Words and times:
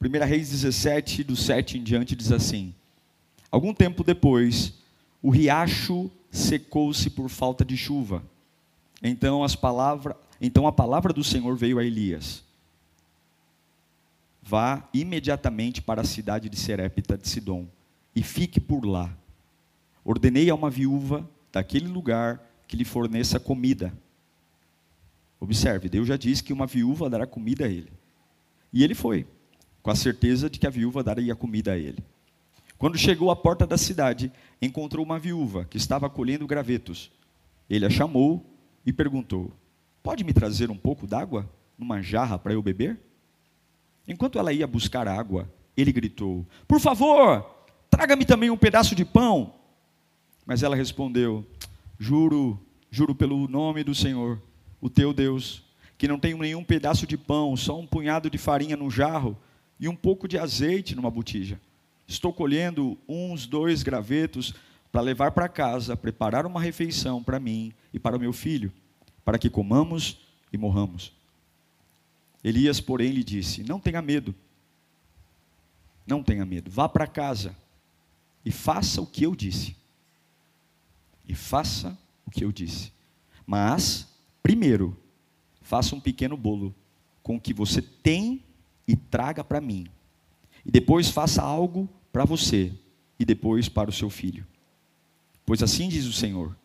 1 0.00 0.26
Reis 0.26 0.50
17, 0.50 1.24
do 1.24 1.36
7 1.36 1.78
em 1.78 1.82
diante, 1.82 2.16
diz 2.16 2.32
assim: 2.32 2.74
Algum 3.50 3.74
tempo 3.74 4.04
depois, 4.04 4.74
o 5.22 5.30
riacho 5.30 6.10
secou-se 6.30 7.10
por 7.10 7.28
falta 7.28 7.64
de 7.64 7.76
chuva. 7.76 8.22
Então, 9.02 9.42
as 9.42 9.56
palavra, 9.56 10.16
então 10.40 10.66
a 10.66 10.72
palavra 10.72 11.12
do 11.12 11.24
Senhor 11.24 11.56
veio 11.56 11.78
a 11.78 11.84
Elias 11.84 12.44
Vá 14.48 14.88
imediatamente 14.94 15.82
para 15.82 16.00
a 16.00 16.04
cidade 16.04 16.48
de 16.48 16.56
Serepta 16.56 17.18
de 17.18 17.28
Sidom 17.28 17.66
e 18.16 18.22
fique 18.22 18.58
por 18.58 18.82
lá. 18.86 19.14
Ordenei 20.02 20.48
a 20.48 20.54
uma 20.54 20.70
viúva 20.70 21.28
daquele 21.52 21.86
lugar 21.86 22.40
que 22.66 22.74
lhe 22.74 22.84
forneça 22.84 23.38
comida. 23.38 23.92
Observe, 25.38 25.90
Deus 25.90 26.08
já 26.08 26.16
disse 26.16 26.42
que 26.42 26.54
uma 26.54 26.66
viúva 26.66 27.10
dará 27.10 27.26
comida 27.26 27.66
a 27.66 27.68
ele. 27.68 27.92
E 28.72 28.82
ele 28.82 28.94
foi, 28.94 29.26
com 29.88 29.92
a 29.92 29.96
certeza 29.96 30.50
de 30.50 30.58
que 30.58 30.66
a 30.66 30.70
viúva 30.70 31.02
daria 31.02 31.34
comida 31.34 31.72
a 31.72 31.78
ele. 31.78 32.04
Quando 32.76 32.98
chegou 32.98 33.30
à 33.30 33.36
porta 33.36 33.66
da 33.66 33.78
cidade, 33.78 34.30
encontrou 34.60 35.02
uma 35.02 35.18
viúva 35.18 35.64
que 35.64 35.78
estava 35.78 36.10
colhendo 36.10 36.46
gravetos. 36.46 37.10
Ele 37.70 37.86
a 37.86 37.88
chamou 37.88 38.44
e 38.84 38.92
perguntou: 38.92 39.50
Pode 40.02 40.24
me 40.24 40.34
trazer 40.34 40.70
um 40.70 40.76
pouco 40.76 41.06
d'água 41.06 41.50
numa 41.78 42.02
jarra 42.02 42.38
para 42.38 42.52
eu 42.52 42.60
beber? 42.60 43.00
Enquanto 44.06 44.38
ela 44.38 44.52
ia 44.52 44.66
buscar 44.66 45.08
água, 45.08 45.50
ele 45.74 45.90
gritou: 45.90 46.46
Por 46.66 46.80
favor, 46.80 47.50
traga-me 47.88 48.26
também 48.26 48.50
um 48.50 48.58
pedaço 48.58 48.94
de 48.94 49.06
pão. 49.06 49.54
Mas 50.44 50.62
ela 50.62 50.76
respondeu: 50.76 51.46
Juro, 51.98 52.60
juro 52.90 53.14
pelo 53.14 53.48
nome 53.48 53.82
do 53.82 53.94
Senhor, 53.94 54.38
o 54.82 54.90
teu 54.90 55.14
Deus, 55.14 55.64
que 55.96 56.06
não 56.06 56.20
tenho 56.20 56.36
nenhum 56.36 56.62
pedaço 56.62 57.06
de 57.06 57.16
pão, 57.16 57.56
só 57.56 57.80
um 57.80 57.86
punhado 57.86 58.28
de 58.28 58.36
farinha 58.36 58.76
no 58.76 58.90
jarro 58.90 59.34
e 59.78 59.88
um 59.88 59.96
pouco 59.96 60.26
de 60.26 60.38
azeite 60.38 60.94
numa 60.94 61.10
botija. 61.10 61.60
Estou 62.06 62.32
colhendo 62.32 62.98
uns 63.08 63.46
dois 63.46 63.82
gravetos 63.82 64.54
para 64.90 65.02
levar 65.02 65.32
para 65.32 65.48
casa, 65.48 65.96
preparar 65.96 66.46
uma 66.46 66.60
refeição 66.60 67.22
para 67.22 67.38
mim 67.38 67.72
e 67.92 67.98
para 67.98 68.16
o 68.16 68.20
meu 68.20 68.32
filho, 68.32 68.72
para 69.24 69.38
que 69.38 69.50
comamos 69.50 70.18
e 70.52 70.56
morramos. 70.56 71.12
Elias, 72.42 72.80
porém, 72.80 73.10
lhe 73.10 73.22
disse: 73.22 73.62
Não 73.62 73.78
tenha 73.78 74.00
medo, 74.00 74.34
não 76.06 76.22
tenha 76.22 76.46
medo, 76.46 76.70
vá 76.70 76.88
para 76.88 77.06
casa 77.06 77.54
e 78.44 78.50
faça 78.50 79.02
o 79.02 79.06
que 79.06 79.24
eu 79.24 79.34
disse. 79.34 79.76
E 81.28 81.34
faça 81.34 81.98
o 82.24 82.30
que 82.30 82.42
eu 82.42 82.50
disse. 82.50 82.90
Mas, 83.46 84.08
primeiro, 84.42 84.96
faça 85.60 85.94
um 85.94 86.00
pequeno 86.00 86.36
bolo 86.36 86.74
com 87.22 87.36
o 87.36 87.40
que 87.40 87.52
você 87.52 87.82
tem 87.82 88.42
e 88.88 88.96
traga 88.96 89.44
para 89.44 89.60
mim. 89.60 89.86
E 90.64 90.70
depois 90.70 91.10
faça 91.10 91.42
algo 91.42 91.88
para 92.10 92.24
você 92.24 92.72
e 93.18 93.24
depois 93.24 93.68
para 93.68 93.90
o 93.90 93.92
seu 93.92 94.08
filho. 94.08 94.46
Pois 95.44 95.62
assim 95.62 95.88
diz 95.88 96.06
o 96.06 96.12
Senhor, 96.12 96.56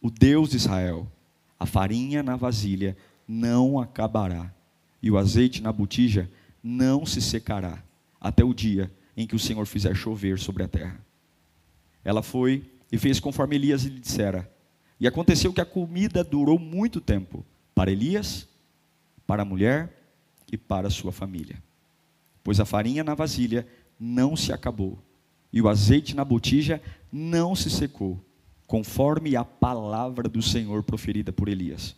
o 0.00 0.10
Deus 0.10 0.50
de 0.50 0.56
Israel: 0.56 1.10
a 1.58 1.64
farinha 1.64 2.22
na 2.22 2.36
vasilha 2.36 2.96
não 3.26 3.80
acabará 3.80 4.52
e 5.02 5.10
o 5.10 5.16
azeite 5.16 5.62
na 5.62 5.72
botija 5.72 6.30
não 6.62 7.04
se 7.04 7.20
secará 7.20 7.82
até 8.20 8.44
o 8.44 8.54
dia 8.54 8.92
em 9.16 9.26
que 9.26 9.34
o 9.34 9.38
Senhor 9.38 9.66
fizer 9.66 9.94
chover 9.94 10.38
sobre 10.38 10.62
a 10.62 10.68
terra. 10.68 11.00
Ela 12.04 12.22
foi 12.22 12.64
e 12.90 12.98
fez 12.98 13.18
conforme 13.18 13.56
Elias 13.56 13.84
lhe 13.84 13.98
dissera. 13.98 14.50
E 15.00 15.06
aconteceu 15.06 15.52
que 15.52 15.60
a 15.60 15.66
comida 15.66 16.22
durou 16.22 16.58
muito 16.58 17.00
tempo 17.00 17.44
para 17.74 17.90
Elias, 17.90 18.48
para 19.26 19.42
a 19.42 19.44
mulher 19.44 19.92
e 20.50 20.56
para 20.56 20.88
a 20.88 20.90
sua 20.90 21.10
família. 21.10 21.56
Pois 22.44 22.60
a 22.60 22.64
farinha 22.64 23.04
na 23.04 23.14
vasilha 23.14 23.66
não 23.98 24.36
se 24.36 24.52
acabou 24.52 24.98
e 25.52 25.60
o 25.60 25.68
azeite 25.68 26.16
na 26.16 26.24
botija 26.24 26.80
não 27.12 27.54
se 27.54 27.68
secou, 27.68 28.24
conforme 28.66 29.36
a 29.36 29.44
palavra 29.44 30.28
do 30.28 30.40
Senhor 30.40 30.82
proferida 30.82 31.30
por 31.30 31.48
Elias. 31.48 31.94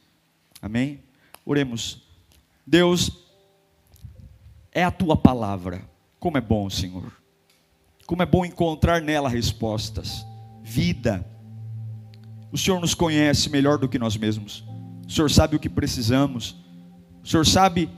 Amém? 0.61 1.01
Oremos. 1.47 2.03
Deus, 2.67 3.13
é 4.73 4.83
a 4.83 4.91
tua 4.91 5.17
palavra. 5.17 5.89
Como 6.19 6.37
é 6.37 6.41
bom, 6.41 6.69
Senhor. 6.69 7.13
Como 8.07 8.23
é 8.23 8.27
bom 8.27 8.45
encontrar 8.45 9.01
nela 9.01 9.29
respostas, 9.29 10.27
vida. 10.63 11.25
O 12.51 12.59
Senhor 12.59 12.81
nos 12.81 12.95
conhece 12.95 13.49
melhor 13.49 13.79
do 13.79 13.89
que 13.89 13.99
nós 13.99 14.17
mesmos. 14.17 14.65
O 15.07 15.13
Senhor 15.13 15.31
sabe 15.31 15.55
o 15.55 15.61
que 15.61 15.69
precisamos. 15.69 16.57
O 17.23 17.29
Senhor 17.29 17.47
sabe 17.47 17.89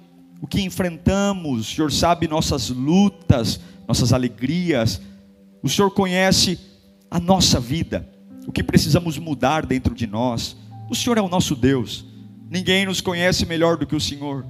o 0.40 0.46
que 0.46 0.62
enfrentamos. 0.62 1.60
O 1.60 1.74
Senhor 1.74 1.92
sabe 1.92 2.28
nossas 2.28 2.70
lutas, 2.70 3.60
nossas 3.86 4.12
alegrias. 4.12 5.00
O 5.62 5.68
Senhor 5.68 5.90
conhece 5.90 6.58
a 7.10 7.18
nossa 7.18 7.58
vida, 7.60 8.08
o 8.46 8.52
que 8.52 8.62
precisamos 8.62 9.18
mudar 9.18 9.64
dentro 9.64 9.94
de 9.94 10.06
nós. 10.06 10.56
O 10.90 10.94
Senhor 10.94 11.18
é 11.18 11.20
o 11.20 11.28
nosso 11.28 11.54
Deus. 11.54 12.04
Ninguém 12.48 12.86
nos 12.86 13.00
conhece 13.00 13.44
melhor 13.44 13.76
do 13.76 13.86
que 13.86 13.96
o 13.96 14.00
Senhor. 14.00 14.46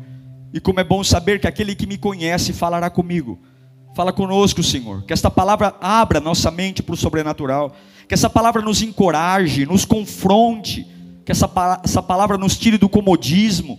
E 0.53 0.61
como 0.61 0.81
é 0.81 0.85
bom 0.85 1.03
saber 1.03 1.41
que 1.41 1.47
aquele 1.47 1.75
que 1.75 1.87
me 1.87 1.97
conhece 1.97 2.53
falará 2.53 2.91
comigo. 2.91 3.39
Fala 3.95 4.13
conosco, 4.13 4.63
Senhor. 4.63 5.05
Que 5.05 5.13
esta 5.13 5.31
palavra 5.31 5.75
abra 5.81 6.21
nossa 6.21 6.51
mente 6.51 6.83
para 6.83 6.95
o 6.95 6.99
sobrenatural. 6.99 7.75
Que 8.07 8.15
essa 8.15 8.29
palavra 8.29 8.61
nos 8.61 8.83
encoraje, 8.83 9.65
nos 9.65 9.87
confronte. 9.87 10.87
Que 11.25 11.33
essa, 11.33 11.51
essa 11.83 12.03
palavra 12.03 12.37
nos 12.37 12.59
tire 12.59 12.77
do 12.77 12.89
comodismo. 12.89 13.79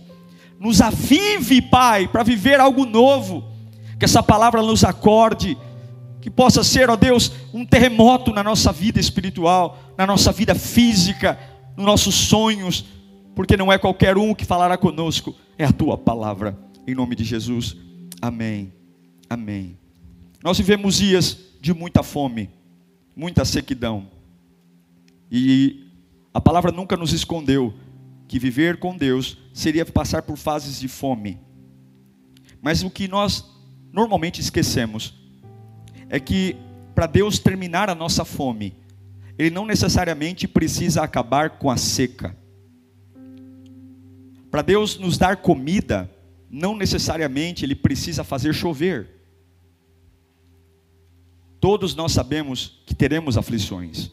Nos 0.58 0.80
avive, 0.80 1.62
Pai, 1.62 2.08
para 2.08 2.22
viver 2.22 2.60
algo 2.60 2.84
novo. 2.84 3.44
Que 3.98 4.04
essa 4.04 4.22
palavra 4.22 4.62
nos 4.62 4.84
acorde. 4.84 5.56
Que 6.20 6.30
possa 6.30 6.64
ser, 6.64 6.90
ó 6.90 6.96
Deus, 6.96 7.32
um 7.54 7.64
terremoto 7.64 8.32
na 8.32 8.42
nossa 8.42 8.72
vida 8.72 8.98
espiritual, 8.98 9.78
na 9.96 10.06
nossa 10.06 10.32
vida 10.32 10.54
física, 10.54 11.38
nos 11.76 11.86
nossos 11.86 12.14
sonhos 12.14 12.84
porque 13.38 13.56
não 13.56 13.72
é 13.72 13.78
qualquer 13.78 14.18
um 14.18 14.34
que 14.34 14.44
falará 14.44 14.76
conosco, 14.76 15.32
é 15.56 15.64
a 15.64 15.70
tua 15.70 15.96
palavra, 15.96 16.58
em 16.84 16.92
nome 16.92 17.14
de 17.14 17.22
Jesus. 17.22 17.76
Amém. 18.20 18.72
Amém. 19.30 19.78
Nós 20.42 20.58
vivemos 20.58 20.96
dias 20.96 21.38
de 21.60 21.72
muita 21.72 22.02
fome, 22.02 22.50
muita 23.14 23.44
sequidão, 23.44 24.08
e 25.30 25.86
a 26.34 26.40
palavra 26.40 26.72
nunca 26.72 26.96
nos 26.96 27.12
escondeu 27.12 27.72
que 28.26 28.40
viver 28.40 28.80
com 28.80 28.96
Deus 28.96 29.38
seria 29.58 29.84
passar 29.84 30.22
por 30.22 30.36
fases 30.36 30.78
de 30.78 30.86
fome. 30.86 31.40
Mas 32.62 32.82
o 32.84 32.90
que 32.90 33.08
nós 33.08 33.44
normalmente 33.92 34.40
esquecemos 34.40 35.14
é 36.08 36.20
que 36.20 36.56
para 36.94 37.06
Deus 37.06 37.40
terminar 37.40 37.90
a 37.90 37.94
nossa 37.94 38.24
fome, 38.24 38.76
Ele 39.36 39.50
não 39.50 39.66
necessariamente 39.66 40.46
precisa 40.46 41.02
acabar 41.02 41.58
com 41.58 41.70
a 41.70 41.76
seca. 41.76 42.36
Para 44.48 44.62
Deus 44.62 44.96
nos 44.96 45.18
dar 45.18 45.38
comida, 45.38 46.08
não 46.48 46.76
necessariamente 46.76 47.64
Ele 47.64 47.74
precisa 47.74 48.22
fazer 48.22 48.54
chover. 48.54 49.08
Todos 51.60 51.96
nós 51.96 52.12
sabemos 52.12 52.80
que 52.86 52.94
teremos 52.94 53.36
aflições, 53.36 54.12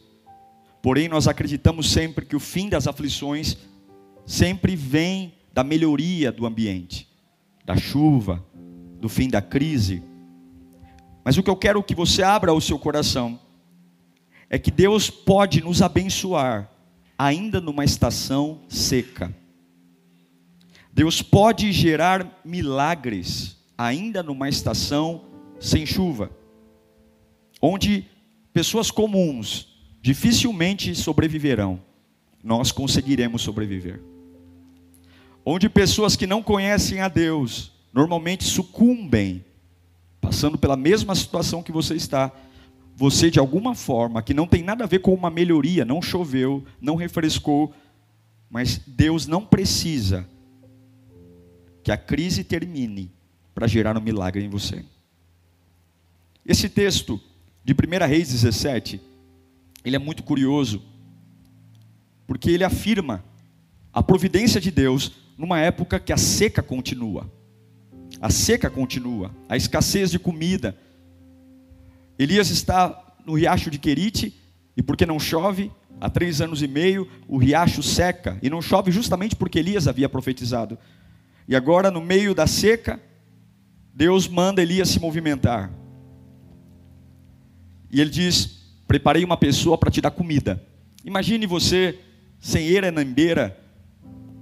porém 0.81 1.07
nós 1.07 1.27
acreditamos 1.27 1.91
sempre 1.91 2.25
que 2.25 2.35
o 2.35 2.39
fim 2.39 2.67
das 2.67 2.87
aflições 2.87 3.57
sempre 4.25 4.75
vem 4.75 5.33
da 5.53 5.63
melhoria 5.63 6.31
do 6.31 6.45
ambiente, 6.45 7.07
da 7.63 7.77
chuva, 7.77 8.45
do 8.99 9.07
fim 9.07 9.29
da 9.29 9.41
crise. 9.41 10.03
Mas 11.23 11.37
o 11.37 11.43
que 11.43 11.49
eu 11.49 11.55
quero 11.55 11.83
que 11.83 11.95
você 11.95 12.23
abra 12.23 12.53
o 12.53 12.61
seu 12.61 12.77
coração 12.77 13.39
é 14.49 14.59
que 14.59 14.71
Deus 14.71 15.09
pode 15.09 15.61
nos 15.61 15.81
abençoar 15.81 16.69
ainda 17.17 17.61
numa 17.61 17.85
estação 17.85 18.61
seca. 18.67 19.33
Deus 20.93 21.21
pode 21.21 21.71
gerar 21.71 22.41
milagres 22.43 23.57
ainda 23.77 24.23
numa 24.23 24.47
estação 24.47 25.25
sem 25.59 25.85
chuva, 25.85 26.29
onde 27.61 28.05
pessoas 28.53 28.91
comuns 28.91 29.75
dificilmente 30.01 30.93
sobreviverão, 30.93 31.81
nós 32.43 32.71
conseguiremos 32.71 33.41
sobreviver. 33.41 34.01
Onde 35.45 35.69
pessoas 35.69 36.15
que 36.15 36.25
não 36.25 36.41
conhecem 36.41 37.01
a 37.01 37.07
Deus 37.07 37.71
normalmente 37.93 38.43
sucumbem 38.43 39.45
passando 40.19 40.57
pela 40.57 40.75
mesma 40.75 41.13
situação 41.13 41.61
que 41.61 41.71
você 41.71 41.93
está, 41.93 42.31
você 42.95 43.29
de 43.29 43.37
alguma 43.37 43.75
forma, 43.75 44.23
que 44.23 44.33
não 44.33 44.47
tem 44.47 44.63
nada 44.63 44.83
a 44.83 44.87
ver 44.87 44.99
com 44.99 45.13
uma 45.13 45.29
melhoria, 45.29 45.85
não 45.85 46.01
choveu, 46.01 46.65
não 46.81 46.95
refrescou, 46.95 47.71
mas 48.49 48.81
Deus 48.87 49.27
não 49.27 49.45
precisa 49.45 50.27
que 51.83 51.91
a 51.91 51.97
crise 51.97 52.43
termine 52.43 53.11
para 53.53 53.67
gerar 53.67 53.95
um 53.95 54.01
milagre 54.01 54.43
em 54.43 54.49
você. 54.49 54.83
Esse 56.43 56.67
texto 56.67 57.21
de 57.63 57.73
1 57.73 58.07
Reis 58.07 58.29
17, 58.31 58.99
ele 59.83 59.95
é 59.95 59.99
muito 59.99 60.23
curioso, 60.23 60.81
porque 62.25 62.49
ele 62.49 62.63
afirma 62.63 63.23
a 63.93 64.01
providência 64.01 64.59
de 64.59 64.71
Deus 64.71 65.24
numa 65.37 65.59
época 65.59 65.99
que 65.99 66.13
a 66.13 66.17
seca 66.17 66.61
continua. 66.61 67.29
A 68.21 68.29
seca 68.29 68.69
continua, 68.69 69.31
a 69.49 69.57
escassez 69.57 70.09
de 70.09 70.19
comida. 70.19 70.77
Elias 72.17 72.49
está 72.49 73.15
no 73.25 73.33
riacho 73.33 73.69
de 73.69 73.77
Querite, 73.77 74.33
e 74.77 74.83
porque 74.83 75.05
não 75.05 75.19
chove, 75.19 75.71
há 75.99 76.09
três 76.09 76.41
anos 76.41 76.61
e 76.61 76.67
meio, 76.67 77.09
o 77.27 77.37
riacho 77.37 77.81
seca, 77.83 78.37
e 78.41 78.49
não 78.49 78.61
chove 78.61 78.91
justamente 78.91 79.35
porque 79.35 79.59
Elias 79.59 79.87
havia 79.87 80.07
profetizado. 80.07 80.77
E 81.47 81.55
agora, 81.55 81.91
no 81.91 82.01
meio 82.01 82.33
da 82.33 82.47
seca, 82.47 82.99
Deus 83.93 84.27
manda 84.27 84.61
Elias 84.61 84.89
se 84.89 84.99
movimentar. 84.99 85.71
E 87.91 88.01
ele 88.01 88.09
diz: 88.09 88.63
Preparei 88.87 89.23
uma 89.23 89.37
pessoa 89.37 89.77
para 89.77 89.91
te 89.91 90.01
dar 90.01 90.11
comida. 90.11 90.61
Imagine 91.03 91.45
você 91.45 91.99
sem 92.39 92.67
eira 92.67 92.91
nem 92.91 93.05
beira, 93.05 93.57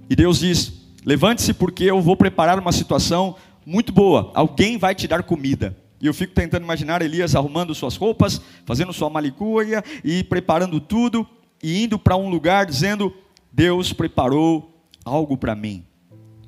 e 0.08 0.16
Deus 0.16 0.40
diz: 0.40 0.83
Levante-se, 1.04 1.52
porque 1.52 1.84
eu 1.84 2.00
vou 2.00 2.16
preparar 2.16 2.58
uma 2.58 2.72
situação 2.72 3.36
muito 3.66 3.92
boa. 3.92 4.30
Alguém 4.34 4.78
vai 4.78 4.94
te 4.94 5.06
dar 5.06 5.22
comida. 5.22 5.76
E 6.00 6.06
eu 6.06 6.14
fico 6.14 6.34
tentando 6.34 6.64
imaginar 6.64 7.02
Elias 7.02 7.34
arrumando 7.34 7.74
suas 7.74 7.96
roupas, 7.96 8.40
fazendo 8.66 8.92
sua 8.92 9.08
malicuia 9.10 9.82
e 10.02 10.22
preparando 10.24 10.80
tudo 10.80 11.26
e 11.62 11.84
indo 11.84 11.98
para 11.98 12.16
um 12.16 12.28
lugar 12.28 12.66
dizendo: 12.66 13.12
Deus 13.52 13.92
preparou 13.92 14.82
algo 15.04 15.36
para 15.36 15.54
mim. 15.54 15.84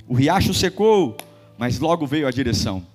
O 0.09 0.15
riacho 0.15 0.53
secou, 0.55 1.17
mas 1.59 1.79
logo 1.79 2.07
veio 2.07 2.27
a 2.27 2.31
direção. 2.31 2.87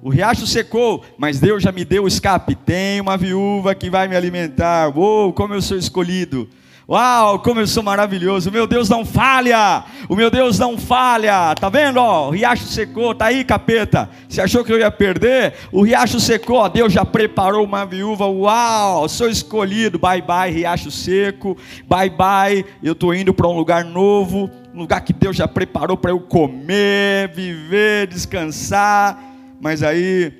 O 0.00 0.10
riacho 0.10 0.46
secou, 0.46 1.04
mas 1.16 1.40
Deus 1.40 1.62
já 1.62 1.72
me 1.72 1.84
deu 1.84 2.04
o 2.04 2.08
escape. 2.08 2.54
Tem 2.54 3.00
uma 3.00 3.16
viúva 3.16 3.74
que 3.74 3.90
vai 3.90 4.06
me 4.06 4.14
alimentar. 4.14 4.96
Uou, 4.96 5.32
como 5.32 5.54
eu 5.54 5.62
sou 5.62 5.76
escolhido. 5.76 6.48
Uau, 6.90 7.38
como 7.40 7.60
eu 7.60 7.66
sou 7.66 7.82
maravilhoso. 7.82 8.48
O 8.48 8.52
meu 8.52 8.66
Deus 8.66 8.88
não 8.88 9.04
falha. 9.04 9.84
O 10.08 10.16
meu 10.16 10.30
Deus 10.30 10.58
não 10.58 10.78
falha. 10.78 11.54
Tá 11.54 11.68
vendo? 11.68 11.98
Ó, 11.98 12.28
o 12.28 12.30
riacho 12.30 12.64
secou. 12.64 13.14
Tá 13.14 13.26
aí, 13.26 13.44
capeta. 13.44 14.08
Você 14.26 14.40
achou 14.40 14.64
que 14.64 14.72
eu 14.72 14.78
ia 14.78 14.90
perder? 14.90 15.52
O 15.70 15.82
riacho 15.82 16.18
secou. 16.18 16.56
Ó, 16.56 16.66
Deus 16.66 16.90
já 16.90 17.04
preparou 17.04 17.62
uma 17.62 17.84
viúva. 17.84 18.26
Uau, 18.26 19.06
sou 19.06 19.28
escolhido. 19.28 19.98
Bye 19.98 20.22
bye, 20.22 20.50
riacho 20.50 20.90
seco. 20.90 21.58
Bye 21.86 22.08
bye. 22.08 22.64
Eu 22.82 22.94
tô 22.94 23.12
indo 23.12 23.34
para 23.34 23.46
um 23.46 23.54
lugar 23.54 23.84
novo, 23.84 24.50
um 24.74 24.78
lugar 24.78 25.02
que 25.02 25.12
Deus 25.12 25.36
já 25.36 25.46
preparou 25.46 25.94
para 25.98 26.12
eu 26.12 26.20
comer, 26.20 27.30
viver, 27.34 28.06
descansar. 28.06 29.22
Mas 29.60 29.82
aí 29.82 30.32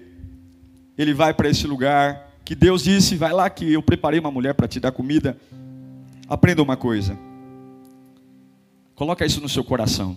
ele 0.97 1.13
vai 1.13 1.35
para 1.35 1.51
esse 1.51 1.67
lugar 1.67 2.27
que 2.43 2.55
Deus 2.55 2.85
disse: 2.85 3.17
"Vai 3.17 3.35
lá 3.35 3.51
que 3.51 3.71
eu 3.71 3.83
preparei 3.83 4.19
uma 4.19 4.31
mulher 4.31 4.55
para 4.55 4.67
te 4.67 4.81
dar 4.81 4.93
comida". 4.93 5.37
Aprenda 6.29 6.63
uma 6.63 6.77
coisa. 6.77 7.19
Coloca 8.95 9.25
isso 9.25 9.41
no 9.41 9.49
seu 9.49 9.65
coração. 9.65 10.15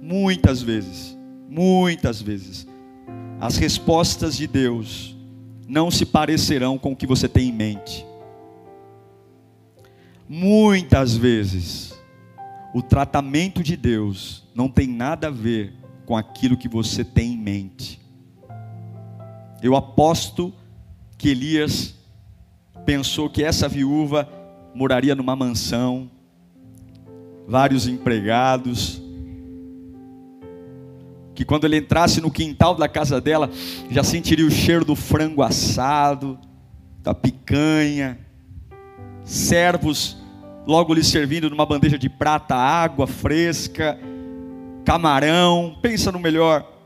Muitas 0.00 0.62
vezes, 0.62 1.18
muitas 1.48 2.22
vezes, 2.22 2.66
as 3.38 3.58
respostas 3.58 4.36
de 4.36 4.46
Deus 4.46 5.14
não 5.68 5.90
se 5.90 6.06
parecerão 6.06 6.78
com 6.78 6.92
o 6.92 6.96
que 6.96 7.06
você 7.06 7.28
tem 7.28 7.48
em 7.48 7.52
mente. 7.52 8.06
Muitas 10.26 11.14
vezes, 11.14 11.92
o 12.72 12.80
tratamento 12.80 13.62
de 13.62 13.76
Deus 13.76 14.48
não 14.54 14.68
tem 14.68 14.86
nada 14.86 15.26
a 15.26 15.30
ver 15.30 15.74
com 16.06 16.16
aquilo 16.16 16.56
que 16.56 16.68
você 16.68 17.04
tem 17.04 17.34
em 17.34 17.38
mente. 17.38 18.00
Eu 19.62 19.76
aposto 19.76 20.54
que 21.18 21.28
Elias 21.28 21.94
pensou 22.86 23.28
que 23.28 23.44
essa 23.44 23.68
viúva 23.68 24.39
moraria 24.74 25.14
numa 25.14 25.34
mansão, 25.34 26.10
vários 27.46 27.86
empregados, 27.86 29.02
que 31.34 31.44
quando 31.44 31.64
ele 31.64 31.78
entrasse 31.78 32.20
no 32.20 32.30
quintal 32.30 32.74
da 32.74 32.88
casa 32.88 33.20
dela, 33.20 33.50
já 33.90 34.04
sentiria 34.04 34.46
o 34.46 34.50
cheiro 34.50 34.84
do 34.84 34.94
frango 34.94 35.42
assado, 35.42 36.38
da 37.02 37.14
picanha, 37.14 38.18
servos 39.24 40.18
logo 40.66 40.92
lhe 40.92 41.02
servindo 41.02 41.48
numa 41.48 41.64
bandeja 41.64 41.98
de 41.98 42.08
prata 42.08 42.54
água 42.54 43.06
fresca, 43.06 43.98
camarão, 44.84 45.76
pensa 45.80 46.12
no 46.12 46.18
melhor. 46.18 46.79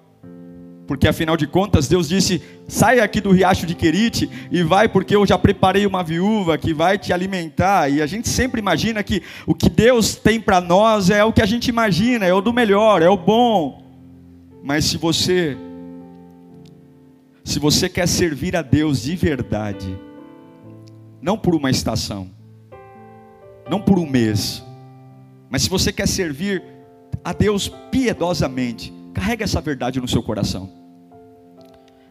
Porque 0.87 1.09
afinal 1.09 1.37
de 1.37 1.47
contas, 1.47 1.89
Deus 1.89 2.09
disse: 2.09 2.43
sai 2.69 3.01
aqui 3.01 3.21
do 3.21 3.31
riacho 3.31 3.67
de 3.67 3.75
Querite 3.75 4.29
e 4.51 4.63
vai, 4.63 4.89
porque 4.89 5.17
eu 5.17 5.25
já 5.25 5.39
preparei 5.39 5.87
uma 5.87 6.03
viúva 6.03 6.59
que 6.59 6.75
vai 6.75 6.99
te 6.99 7.13
alimentar. 7.13 7.89
E 7.89 8.03
a 8.03 8.07
gente 8.07 8.29
sempre 8.29 8.61
imagina 8.61 9.03
que 9.03 9.23
o 9.47 9.55
que 9.55 9.71
Deus 9.71 10.15
tem 10.15 10.41
para 10.41 10.61
nós 10.61 11.09
é 11.09 11.25
o 11.25 11.33
que 11.33 11.41
a 11.41 11.47
gente 11.47 11.69
imagina, 11.69 12.27
é 12.27 12.35
o 12.35 12.41
do 12.41 12.53
melhor, 12.53 13.01
é 13.01 13.09
o 13.09 13.17
bom. 13.17 13.83
Mas 14.63 14.85
se 14.85 14.99
você, 14.99 15.57
se 17.43 17.59
você 17.59 17.89
quer 17.89 18.07
servir 18.07 18.55
a 18.55 18.63
Deus 18.63 19.03
de 19.03 19.17
verdade, 19.17 19.99
não 21.21 21.39
por 21.39 21.55
uma 21.55 21.71
estação, 21.71 22.31
não 23.71 23.81
por 23.81 23.99
um 23.99 24.07
mês, 24.07 24.63
mas 25.49 25.63
se 25.63 25.71
você 25.71 25.91
quer 25.91 26.09
servir 26.09 26.63
a 27.23 27.33
Deus 27.33 27.69
piedosamente, 27.91 28.93
Carrega 29.15 29.45
essa 29.45 29.61
verdade 29.61 30.01
no 30.01 30.09
seu 30.09 30.23
coração. 30.23 30.71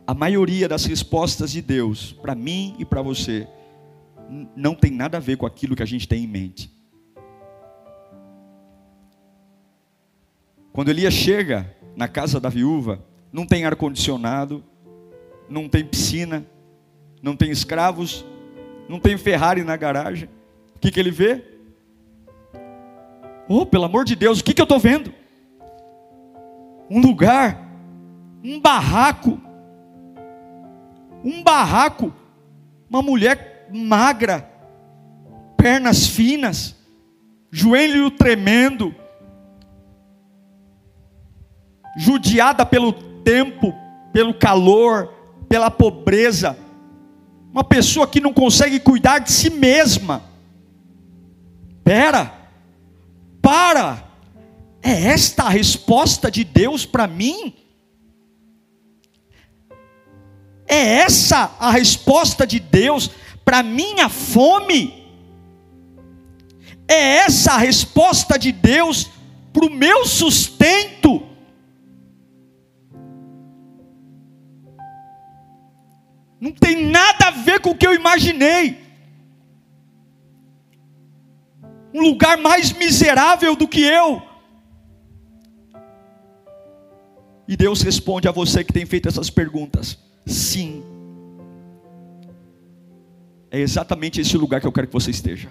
A 0.07 0.13
maioria 0.13 0.67
das 0.67 0.85
respostas 0.85 1.51
de 1.51 1.61
Deus, 1.61 2.13
para 2.13 2.33
mim 2.33 2.75
e 2.79 2.85
para 2.85 3.01
você, 3.01 3.47
não 4.55 4.73
tem 4.73 4.89
nada 4.89 5.17
a 5.17 5.19
ver 5.19 5.37
com 5.37 5.45
aquilo 5.45 5.75
que 5.75 5.83
a 5.83 5.85
gente 5.85 6.07
tem 6.07 6.23
em 6.23 6.27
mente. 6.27 6.71
Quando 10.71 10.89
Elias 10.89 11.13
chega 11.13 11.71
na 11.95 12.07
casa 12.07 12.39
da 12.39 12.49
viúva, 12.49 13.03
não 13.31 13.45
tem 13.45 13.65
ar-condicionado, 13.65 14.63
não 15.49 15.69
tem 15.69 15.85
piscina, 15.85 16.45
não 17.21 17.35
tem 17.35 17.51
escravos, 17.51 18.25
não 18.89 18.99
tem 18.99 19.17
Ferrari 19.17 19.63
na 19.63 19.77
garagem. 19.77 20.29
O 20.75 20.79
que, 20.79 20.89
que 20.89 20.99
ele 20.99 21.11
vê? 21.11 21.43
Oh, 23.47 23.65
pelo 23.65 23.83
amor 23.83 24.05
de 24.05 24.15
Deus, 24.15 24.39
o 24.39 24.43
que, 24.43 24.53
que 24.53 24.61
eu 24.61 24.65
estou 24.65 24.79
vendo? 24.79 25.13
Um 26.93 27.01
lugar, 27.01 27.59
um 28.43 28.59
barraco, 28.59 29.41
um 31.23 31.41
barraco, 31.41 32.13
uma 32.87 33.01
mulher 33.01 33.67
magra, 33.73 34.47
pernas 35.57 36.05
finas, 36.05 36.75
joelho 37.49 38.11
tremendo, 38.11 38.93
judiada 41.97 42.63
pelo 42.63 42.93
tempo, 43.23 43.73
pelo 44.13 44.35
calor, 44.35 45.11
pela 45.49 45.71
pobreza, 45.71 46.55
uma 47.51 47.63
pessoa 47.63 48.05
que 48.05 48.21
não 48.21 48.31
consegue 48.31 48.79
cuidar 48.79 49.17
de 49.17 49.31
si 49.31 49.49
mesma. 49.49 50.21
Pera, 51.83 52.31
para, 53.41 54.02
é 54.83 55.05
esta 55.05 55.43
a 55.43 55.49
resposta 55.49 56.29
de 56.29 56.43
Deus 56.43 56.85
para 56.85 57.07
mim? 57.07 57.55
É 60.67 60.97
essa 60.97 61.55
a 61.57 61.71
resposta 61.71 62.45
de 62.45 62.59
Deus 62.59 63.09
para 63.45 63.63
minha 63.63 64.09
fome? 64.09 65.01
É 66.85 67.17
essa 67.17 67.53
a 67.53 67.57
resposta 67.57 68.37
de 68.37 68.51
Deus 68.51 69.09
para 69.53 69.65
o 69.65 69.69
meu 69.69 70.05
sustento? 70.05 71.25
Não 76.41 76.51
tem 76.51 76.85
nada 76.87 77.27
a 77.27 77.31
ver 77.31 77.61
com 77.61 77.69
o 77.69 77.77
que 77.77 77.87
eu 77.87 77.95
imaginei. 77.95 78.83
Um 81.93 82.01
lugar 82.01 82.37
mais 82.37 82.73
miserável 82.73 83.55
do 83.55 83.65
que 83.65 83.81
eu. 83.81 84.32
E 87.47 87.57
Deus 87.57 87.81
responde 87.81 88.27
a 88.27 88.31
você 88.31 88.63
que 88.63 88.73
tem 88.73 88.85
feito 88.85 89.07
essas 89.07 89.29
perguntas: 89.29 89.97
sim. 90.25 90.83
É 93.51 93.59
exatamente 93.59 94.19
esse 94.19 94.35
lugar 94.37 94.59
que 94.59 94.67
eu 94.67 94.71
quero 94.71 94.87
que 94.87 94.93
você 94.93 95.11
esteja. 95.11 95.49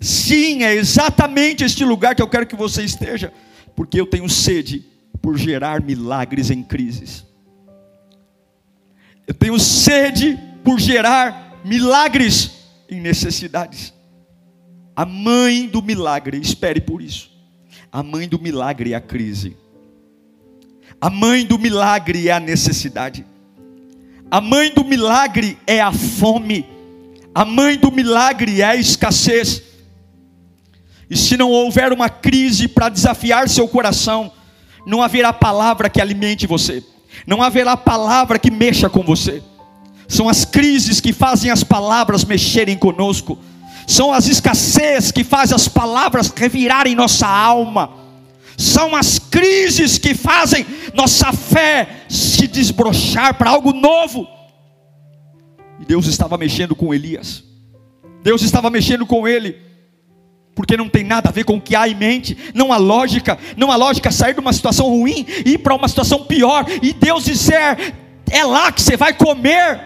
Sim, 0.00 0.62
é 0.62 0.74
exatamente 0.74 1.64
este 1.64 1.84
lugar 1.84 2.14
que 2.14 2.20
eu 2.20 2.28
quero 2.28 2.46
que 2.46 2.56
você 2.56 2.82
esteja, 2.82 3.32
porque 3.74 3.98
eu 3.98 4.06
tenho 4.06 4.28
sede 4.28 4.84
por 5.22 5.38
gerar 5.38 5.80
milagres 5.82 6.50
em 6.50 6.62
crises. 6.62 7.24
Eu 9.26 9.32
tenho 9.32 9.58
sede 9.58 10.38
por 10.62 10.78
gerar 10.78 11.62
milagres 11.64 12.50
em 12.90 13.00
necessidades. 13.00 13.94
A 14.94 15.06
mãe 15.06 15.66
do 15.66 15.82
milagre, 15.82 16.38
espere 16.38 16.80
por 16.80 17.00
isso. 17.00 17.30
A 17.90 18.02
mãe 18.02 18.28
do 18.28 18.38
milagre 18.38 18.92
é 18.92 18.96
a 18.96 19.00
crise. 19.00 19.56
A 21.04 21.10
mãe 21.10 21.44
do 21.44 21.58
milagre 21.58 22.30
é 22.30 22.32
a 22.32 22.40
necessidade. 22.40 23.26
A 24.30 24.40
mãe 24.40 24.72
do 24.72 24.82
milagre 24.82 25.58
é 25.66 25.78
a 25.78 25.92
fome. 25.92 26.64
A 27.34 27.44
mãe 27.44 27.76
do 27.76 27.92
milagre 27.92 28.62
é 28.62 28.64
a 28.64 28.74
escassez. 28.74 29.62
E 31.10 31.14
se 31.14 31.36
não 31.36 31.50
houver 31.50 31.92
uma 31.92 32.08
crise 32.08 32.66
para 32.68 32.88
desafiar 32.88 33.50
seu 33.50 33.68
coração, 33.68 34.32
não 34.86 35.02
haverá 35.02 35.30
palavra 35.30 35.90
que 35.90 36.00
alimente 36.00 36.46
você, 36.46 36.82
não 37.26 37.42
haverá 37.42 37.76
palavra 37.76 38.38
que 38.38 38.50
mexa 38.50 38.88
com 38.88 39.02
você. 39.02 39.42
São 40.08 40.26
as 40.26 40.46
crises 40.46 41.02
que 41.02 41.12
fazem 41.12 41.50
as 41.50 41.62
palavras 41.62 42.24
mexerem 42.24 42.78
conosco, 42.78 43.38
são 43.86 44.10
as 44.10 44.26
escassez 44.26 45.12
que 45.12 45.22
fazem 45.22 45.54
as 45.54 45.68
palavras 45.68 46.32
revirarem 46.34 46.94
nossa 46.94 47.28
alma, 47.28 48.03
são 48.56 48.94
as 48.94 49.18
crises 49.18 49.98
que 49.98 50.14
fazem 50.14 50.66
nossa 50.94 51.32
fé 51.32 52.04
se 52.08 52.46
desbrochar 52.46 53.34
para 53.34 53.50
algo 53.50 53.72
novo. 53.72 54.26
E 55.80 55.84
Deus 55.84 56.06
estava 56.06 56.38
mexendo 56.38 56.74
com 56.74 56.94
Elias, 56.94 57.44
Deus 58.22 58.42
estava 58.42 58.70
mexendo 58.70 59.06
com 59.06 59.26
ele 59.26 59.64
porque 60.54 60.76
não 60.76 60.88
tem 60.88 61.02
nada 61.02 61.28
a 61.28 61.32
ver 61.32 61.44
com 61.44 61.56
o 61.56 61.60
que 61.60 61.74
há 61.74 61.88
em 61.88 61.94
mente, 61.94 62.36
não 62.54 62.72
há 62.72 62.76
lógica, 62.76 63.38
não 63.56 63.72
há 63.72 63.76
lógica 63.76 64.10
sair 64.10 64.34
de 64.34 64.40
uma 64.40 64.52
situação 64.52 64.88
ruim 64.88 65.26
e 65.44 65.54
ir 65.54 65.58
para 65.58 65.74
uma 65.74 65.88
situação 65.88 66.24
pior, 66.24 66.64
e 66.80 66.92
Deus 66.92 67.24
disser, 67.24 67.94
é 68.30 68.44
lá 68.44 68.70
que 68.70 68.80
você 68.80 68.96
vai 68.96 69.12
comer. 69.12 69.80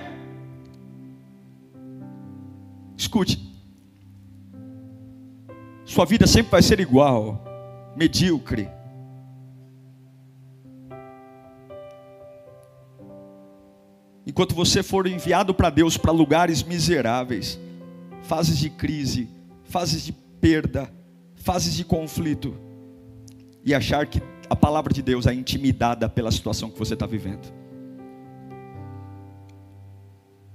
Escute, 2.96 3.40
sua 5.84 6.04
vida 6.04 6.26
sempre 6.26 6.50
vai 6.50 6.62
ser 6.62 6.80
igual, 6.80 7.47
medíocre. 7.98 8.70
Enquanto 14.24 14.54
você 14.54 14.84
for 14.84 15.08
enviado 15.08 15.52
para 15.52 15.68
Deus 15.68 15.96
para 15.96 16.12
lugares 16.12 16.62
miseráveis, 16.62 17.58
fases 18.22 18.56
de 18.56 18.70
crise, 18.70 19.28
fases 19.64 20.04
de 20.04 20.12
perda, 20.12 20.88
fases 21.34 21.74
de 21.74 21.84
conflito 21.84 22.54
e 23.64 23.74
achar 23.74 24.06
que 24.06 24.22
a 24.48 24.54
palavra 24.54 24.94
de 24.94 25.02
Deus 25.02 25.26
é 25.26 25.34
intimidada 25.34 26.08
pela 26.08 26.30
situação 26.30 26.70
que 26.70 26.78
você 26.78 26.94
está 26.94 27.04
vivendo. 27.04 27.52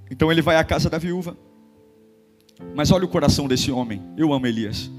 Então 0.10 0.32
ele 0.32 0.42
vai 0.42 0.56
à 0.56 0.64
casa 0.64 0.90
da 0.90 0.98
viúva. 0.98 1.36
Mas 2.74 2.92
olha 2.92 3.04
o 3.04 3.10
coração 3.10 3.48
desse 3.48 3.70
homem. 3.72 4.02
Eu 4.16 4.32
amo 4.32 4.48
Elias. 4.48 4.90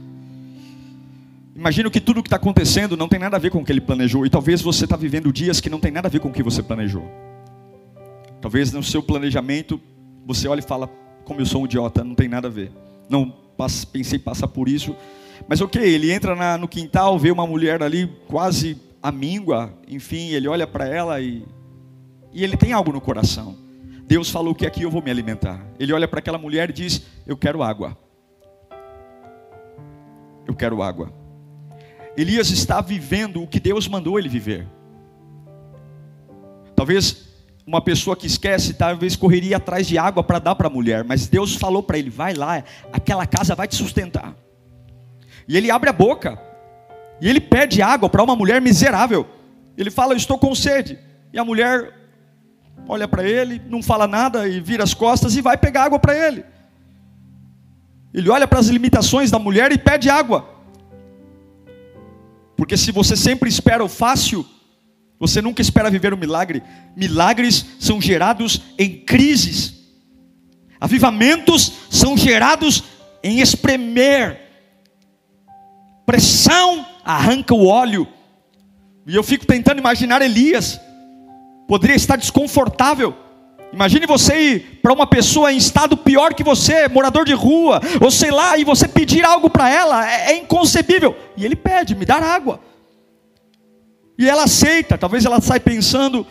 Imagino 1.54 1.90
que 1.90 2.00
tudo 2.00 2.18
o 2.18 2.22
que 2.22 2.26
está 2.26 2.36
acontecendo 2.36 2.96
não 2.96 3.08
tem 3.08 3.18
nada 3.18 3.36
a 3.36 3.40
ver 3.40 3.50
com 3.50 3.60
o 3.60 3.64
que 3.64 3.70
ele 3.70 3.80
planejou. 3.80 4.26
E 4.26 4.30
talvez 4.30 4.60
você 4.60 4.84
está 4.84 4.96
vivendo 4.96 5.32
dias 5.32 5.60
que 5.60 5.70
não 5.70 5.78
tem 5.78 5.92
nada 5.92 6.08
a 6.08 6.10
ver 6.10 6.18
com 6.18 6.28
o 6.28 6.32
que 6.32 6.42
você 6.42 6.62
planejou. 6.62 7.08
Talvez 8.40 8.72
no 8.72 8.82
seu 8.82 9.02
planejamento 9.02 9.80
você 10.26 10.48
olhe 10.48 10.60
e 10.60 10.66
fala, 10.66 10.88
como 11.24 11.40
eu 11.40 11.46
sou 11.46 11.62
um 11.62 11.64
idiota, 11.64 12.02
não 12.02 12.14
tem 12.14 12.28
nada 12.28 12.48
a 12.48 12.50
ver. 12.50 12.72
Não 13.08 13.32
pensei 13.92 14.18
passar 14.18 14.48
por 14.48 14.68
isso. 14.68 14.96
Mas 15.48 15.60
ok, 15.60 15.80
ele 15.80 16.10
entra 16.10 16.34
na, 16.34 16.58
no 16.58 16.66
quintal, 16.66 17.18
vê 17.18 17.30
uma 17.30 17.46
mulher 17.46 17.82
ali 17.82 18.10
quase 18.26 18.76
amíngua, 19.02 19.72
enfim, 19.86 20.30
ele 20.30 20.48
olha 20.48 20.66
para 20.66 20.88
ela 20.88 21.20
e, 21.20 21.44
e 22.32 22.42
ele 22.42 22.56
tem 22.56 22.72
algo 22.72 22.92
no 22.92 23.00
coração. 23.00 23.56
Deus 24.06 24.28
falou 24.28 24.54
que 24.54 24.66
aqui 24.66 24.82
eu 24.82 24.90
vou 24.90 25.02
me 25.02 25.10
alimentar. 25.10 25.64
Ele 25.78 25.92
olha 25.92 26.08
para 26.08 26.18
aquela 26.18 26.38
mulher 26.38 26.70
e 26.70 26.72
diz: 26.72 27.02
Eu 27.26 27.36
quero 27.36 27.62
água. 27.62 27.96
Eu 30.46 30.54
quero 30.54 30.82
água. 30.82 31.23
Elias 32.16 32.50
está 32.50 32.80
vivendo 32.80 33.42
o 33.42 33.46
que 33.46 33.58
Deus 33.58 33.88
mandou 33.88 34.18
ele 34.18 34.28
viver. 34.28 34.66
Talvez 36.76 37.24
uma 37.66 37.80
pessoa 37.80 38.16
que 38.16 38.26
esquece, 38.26 38.74
talvez 38.74 39.16
correria 39.16 39.56
atrás 39.56 39.86
de 39.86 39.96
água 39.96 40.22
para 40.22 40.38
dar 40.38 40.54
para 40.54 40.66
a 40.66 40.70
mulher, 40.70 41.02
mas 41.02 41.26
Deus 41.26 41.54
falou 41.56 41.82
para 41.82 41.98
ele: 41.98 42.10
vai 42.10 42.34
lá, 42.34 42.62
aquela 42.92 43.26
casa 43.26 43.54
vai 43.54 43.66
te 43.66 43.74
sustentar. 43.74 44.34
E 45.48 45.56
ele 45.56 45.70
abre 45.70 45.90
a 45.90 45.92
boca, 45.92 46.40
e 47.20 47.28
ele 47.28 47.40
pede 47.40 47.82
água 47.82 48.08
para 48.08 48.22
uma 48.22 48.36
mulher 48.36 48.60
miserável. 48.60 49.26
Ele 49.76 49.90
fala: 49.90 50.14
estou 50.14 50.38
com 50.38 50.54
sede. 50.54 50.98
E 51.32 51.38
a 51.38 51.44
mulher 51.44 51.92
olha 52.86 53.08
para 53.08 53.24
ele, 53.24 53.60
não 53.68 53.82
fala 53.82 54.06
nada 54.06 54.46
e 54.46 54.60
vira 54.60 54.84
as 54.84 54.94
costas 54.94 55.34
e 55.36 55.40
vai 55.40 55.56
pegar 55.56 55.84
água 55.84 55.98
para 55.98 56.14
ele. 56.14 56.44
Ele 58.12 58.30
olha 58.30 58.46
para 58.46 58.60
as 58.60 58.68
limitações 58.68 59.30
da 59.30 59.38
mulher 59.38 59.72
e 59.72 59.78
pede 59.78 60.08
água. 60.08 60.53
Porque 62.56 62.76
se 62.76 62.92
você 62.92 63.16
sempre 63.16 63.48
espera 63.48 63.84
o 63.84 63.88
fácil, 63.88 64.46
você 65.18 65.40
nunca 65.40 65.62
espera 65.62 65.90
viver 65.90 66.12
um 66.12 66.18
milagre. 66.18 66.62
Milagres 66.96 67.64
são 67.78 68.00
gerados 68.00 68.60
em 68.78 69.04
crises. 69.04 69.74
Avivamentos 70.80 71.72
são 71.90 72.16
gerados 72.16 72.84
em 73.22 73.40
espremer. 73.40 74.40
Pressão 76.04 76.86
arranca 77.04 77.54
o 77.54 77.66
óleo. 77.66 78.06
E 79.06 79.14
eu 79.14 79.22
fico 79.22 79.46
tentando 79.46 79.78
imaginar 79.78 80.22
Elias. 80.22 80.80
Poderia 81.66 81.96
estar 81.96 82.16
desconfortável. 82.16 83.23
Imagine 83.74 84.06
você 84.06 84.38
ir 84.38 84.78
para 84.80 84.92
uma 84.92 85.04
pessoa 85.04 85.52
em 85.52 85.56
estado 85.56 85.96
pior 85.96 86.32
que 86.32 86.44
você, 86.44 86.86
morador 86.88 87.24
de 87.24 87.32
rua, 87.32 87.80
ou 88.00 88.08
sei 88.08 88.30
lá, 88.30 88.56
e 88.56 88.62
você 88.62 88.86
pedir 88.86 89.24
algo 89.24 89.50
para 89.50 89.68
ela, 89.68 90.08
é, 90.08 90.30
é 90.30 90.36
inconcebível. 90.38 91.16
E 91.36 91.44
ele 91.44 91.56
pede, 91.56 91.92
me 91.96 92.06
dar 92.06 92.22
água. 92.22 92.60
E 94.16 94.30
ela 94.30 94.44
aceita, 94.44 94.96
talvez 94.96 95.24
ela 95.24 95.40
saia 95.40 95.58
pensando, 95.58 96.24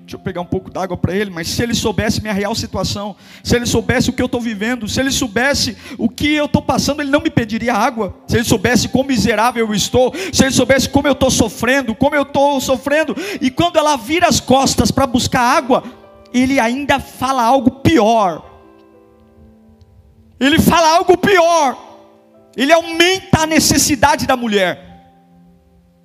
deixa 0.00 0.16
eu 0.16 0.18
pegar 0.18 0.42
um 0.42 0.46
pouco 0.46 0.70
d'água 0.70 0.94
para 0.94 1.14
ele, 1.14 1.30
mas 1.30 1.48
se 1.48 1.62
ele 1.62 1.72
soubesse 1.74 2.20
minha 2.20 2.34
real 2.34 2.54
situação, 2.54 3.16
se 3.42 3.56
ele 3.56 3.64
soubesse 3.64 4.10
o 4.10 4.12
que 4.12 4.20
eu 4.20 4.26
estou 4.26 4.40
vivendo, 4.40 4.86
se 4.86 5.00
ele 5.00 5.10
soubesse 5.10 5.78
o 5.96 6.06
que 6.06 6.34
eu 6.34 6.44
estou 6.44 6.60
passando, 6.60 7.00
ele 7.00 7.10
não 7.10 7.22
me 7.22 7.30
pediria 7.30 7.72
água. 7.72 8.14
Se 8.26 8.36
ele 8.36 8.44
soubesse 8.44 8.88
quão 8.90 9.04
miserável 9.04 9.66
eu 9.66 9.74
estou, 9.74 10.12
se 10.30 10.44
ele 10.44 10.52
soubesse 10.52 10.86
como 10.86 11.08
eu 11.08 11.12
estou 11.12 11.30
sofrendo, 11.30 11.94
como 11.94 12.14
eu 12.14 12.22
estou 12.22 12.60
sofrendo, 12.60 13.16
e 13.40 13.50
quando 13.50 13.78
ela 13.78 13.96
vira 13.96 14.28
as 14.28 14.38
costas 14.38 14.90
para 14.90 15.06
buscar 15.06 15.40
água, 15.40 15.82
ele 16.32 16.58
ainda 16.60 16.98
fala 17.00 17.42
algo 17.42 17.70
pior. 17.80 18.44
Ele 20.38 20.58
fala 20.58 20.96
algo 20.96 21.16
pior. 21.16 21.76
Ele 22.56 22.72
aumenta 22.72 23.42
a 23.42 23.46
necessidade 23.46 24.26
da 24.26 24.36
mulher. 24.36 24.88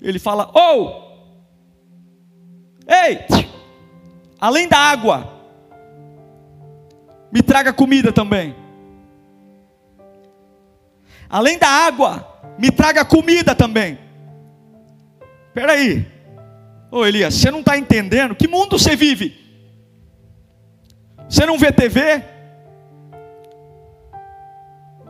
Ele 0.01 0.19
fala: 0.19 0.51
Oh, 0.53 1.05
Ei, 2.87 3.19
além 4.39 4.67
da 4.67 4.77
água, 4.77 5.27
me 7.31 7.41
traga 7.41 7.73
comida 7.73 8.11
também. 8.11 8.55
Além 11.27 11.57
da 11.57 11.67
água, 11.67 12.27
me 12.59 12.69
traga 12.69 13.03
comida 13.03 13.55
também. 13.55 13.97
Espera 15.47 15.73
aí. 15.73 16.05
Ô 16.91 17.05
Elias, 17.05 17.33
você 17.33 17.49
não 17.49 17.61
está 17.61 17.77
entendendo? 17.77 18.35
Que 18.35 18.47
mundo 18.47 18.77
você 18.77 18.95
vive? 18.95 19.44
Você 21.29 21.45
não 21.45 21.57
vê 21.57 21.71
TV? 21.71 22.23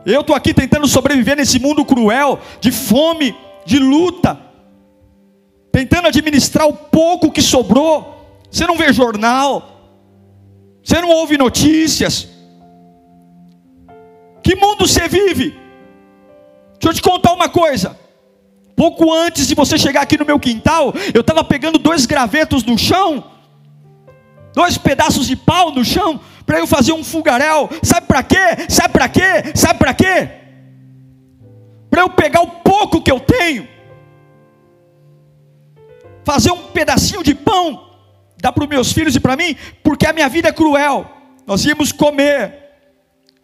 Eu 0.04 0.20
estou 0.20 0.36
aqui 0.36 0.54
tentando 0.54 0.86
sobreviver 0.86 1.36
nesse 1.36 1.58
mundo 1.58 1.84
cruel, 1.84 2.38
de 2.60 2.70
fome, 2.70 3.36
de 3.64 3.78
luta, 3.78 4.38
tentando 5.72 6.06
administrar 6.06 6.66
o 6.68 6.72
pouco 6.72 7.32
que 7.32 7.42
sobrou. 7.42 8.14
Você 8.48 8.66
não 8.66 8.76
vê 8.76 8.92
jornal, 8.92 9.76
você 10.82 11.00
não 11.00 11.10
ouve 11.10 11.36
notícias. 11.36 12.28
Que 14.42 14.54
mundo 14.54 14.86
você 14.86 15.08
vive? 15.08 15.50
Deixa 16.74 16.90
eu 16.90 16.94
te 16.94 17.02
contar 17.02 17.32
uma 17.32 17.48
coisa. 17.48 17.98
Pouco 18.76 19.12
antes 19.12 19.48
de 19.48 19.54
você 19.56 19.76
chegar 19.76 20.02
aqui 20.02 20.16
no 20.16 20.24
meu 20.24 20.38
quintal, 20.38 20.94
eu 21.12 21.22
estava 21.22 21.42
pegando 21.42 21.78
dois 21.78 22.06
gravetos 22.06 22.62
no 22.62 22.78
chão, 22.78 23.24
dois 24.56 24.78
pedaços 24.78 25.26
de 25.26 25.36
pau 25.36 25.70
no 25.70 25.84
chão, 25.84 26.18
para 26.46 26.58
eu 26.58 26.66
fazer 26.66 26.92
um 26.92 27.04
fogaréu. 27.04 27.68
Sabe 27.82 28.06
para 28.06 28.22
quê? 28.22 28.66
Sabe 28.70 28.88
para 28.94 29.06
quê? 29.06 29.52
Sabe 29.54 29.78
para 29.78 29.92
quê? 29.92 30.30
Para 31.90 32.00
eu 32.00 32.08
pegar 32.08 32.40
o 32.40 32.48
pouco 32.48 33.02
que 33.02 33.12
eu 33.12 33.20
tenho 33.20 33.68
fazer 36.24 36.50
um 36.50 36.72
pedacinho 36.72 37.22
de 37.22 37.34
pão, 37.34 37.88
dar 38.40 38.50
para 38.50 38.64
os 38.64 38.68
meus 38.68 38.92
filhos 38.92 39.14
e 39.14 39.20
para 39.20 39.36
mim, 39.36 39.54
porque 39.84 40.06
a 40.06 40.12
minha 40.12 40.28
vida 40.28 40.48
é 40.48 40.52
cruel. 40.52 41.08
Nós 41.46 41.64
íamos 41.64 41.92
comer, 41.92 42.52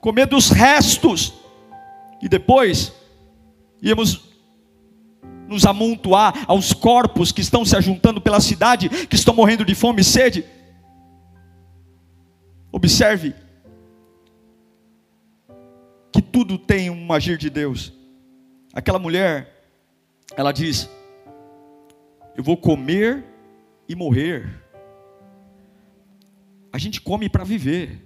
comer 0.01 0.27
dos 0.27 0.49
restos, 0.51 1.33
e 2.21 2.29
depois 2.29 2.93
íamos 3.81 4.23
nos 5.47 5.65
amontoar 5.65 6.45
aos 6.49 6.73
corpos 6.73 7.31
que 7.31 7.41
estão 7.41 7.65
se 7.65 7.77
ajuntando 7.77 8.21
pela 8.21 8.41
cidade, 8.41 8.89
que 8.89 9.15
estão 9.15 9.35
morrendo 9.35 9.65
de 9.65 9.75
fome 9.77 10.01
e 10.01 10.05
sede. 10.05 10.45
Observe 12.83 13.33
que 16.11 16.21
tudo 16.21 16.59
tem 16.59 16.91
um 16.91 17.13
agir 17.13 17.39
de 17.39 17.49
Deus. 17.49 17.93
Aquela 18.75 18.99
mulher, 18.99 19.71
ela 20.37 20.51
diz: 20.51 20.91
Eu 22.35 22.43
vou 22.43 22.57
comer 22.57 23.25
e 23.89 23.95
morrer. 23.95 24.51
A 26.73 26.79
gente 26.79 27.01
come 27.01 27.29
para 27.29 27.45
viver. 27.45 28.05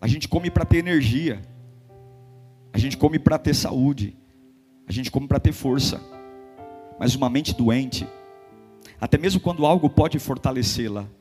A 0.00 0.06
gente 0.06 0.28
come 0.28 0.48
para 0.48 0.64
ter 0.64 0.78
energia. 0.78 1.42
A 2.72 2.78
gente 2.78 2.96
come 2.96 3.18
para 3.18 3.36
ter 3.36 3.52
saúde. 3.52 4.16
A 4.86 4.92
gente 4.92 5.10
come 5.10 5.26
para 5.26 5.40
ter 5.40 5.50
força. 5.50 6.00
Mas 7.00 7.16
uma 7.16 7.28
mente 7.28 7.52
doente, 7.52 8.06
até 9.00 9.18
mesmo 9.18 9.40
quando 9.40 9.66
algo 9.66 9.90
pode 9.90 10.20
fortalecê-la, 10.20 11.17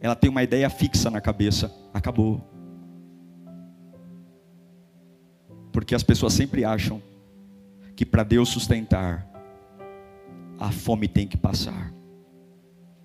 ela 0.00 0.14
tem 0.14 0.30
uma 0.30 0.42
ideia 0.42 0.68
fixa 0.68 1.10
na 1.10 1.20
cabeça: 1.20 1.74
acabou. 1.92 2.40
Porque 5.72 5.94
as 5.94 6.02
pessoas 6.02 6.32
sempre 6.32 6.64
acham 6.64 7.02
que 7.94 8.04
para 8.04 8.22
Deus 8.22 8.48
sustentar, 8.48 9.26
a 10.58 10.70
fome 10.70 11.08
tem 11.08 11.26
que 11.26 11.36
passar, 11.36 11.92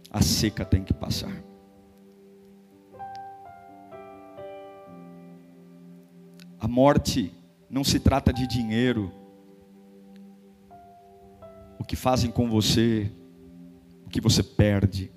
a 0.10 0.22
seca 0.22 0.66
tem 0.66 0.84
que 0.84 0.94
passar. 0.94 1.44
A 6.60 6.68
morte 6.68 7.34
não 7.70 7.84
se 7.84 8.00
trata 8.00 8.32
de 8.32 8.46
dinheiro, 8.46 9.12
o 11.80 11.84
que 11.84 11.96
fazem 11.96 12.30
com 12.30 12.50
você, 12.50 13.12
o 14.06 14.10
que 14.10 14.22
você 14.22 14.44
perde. 14.44 15.12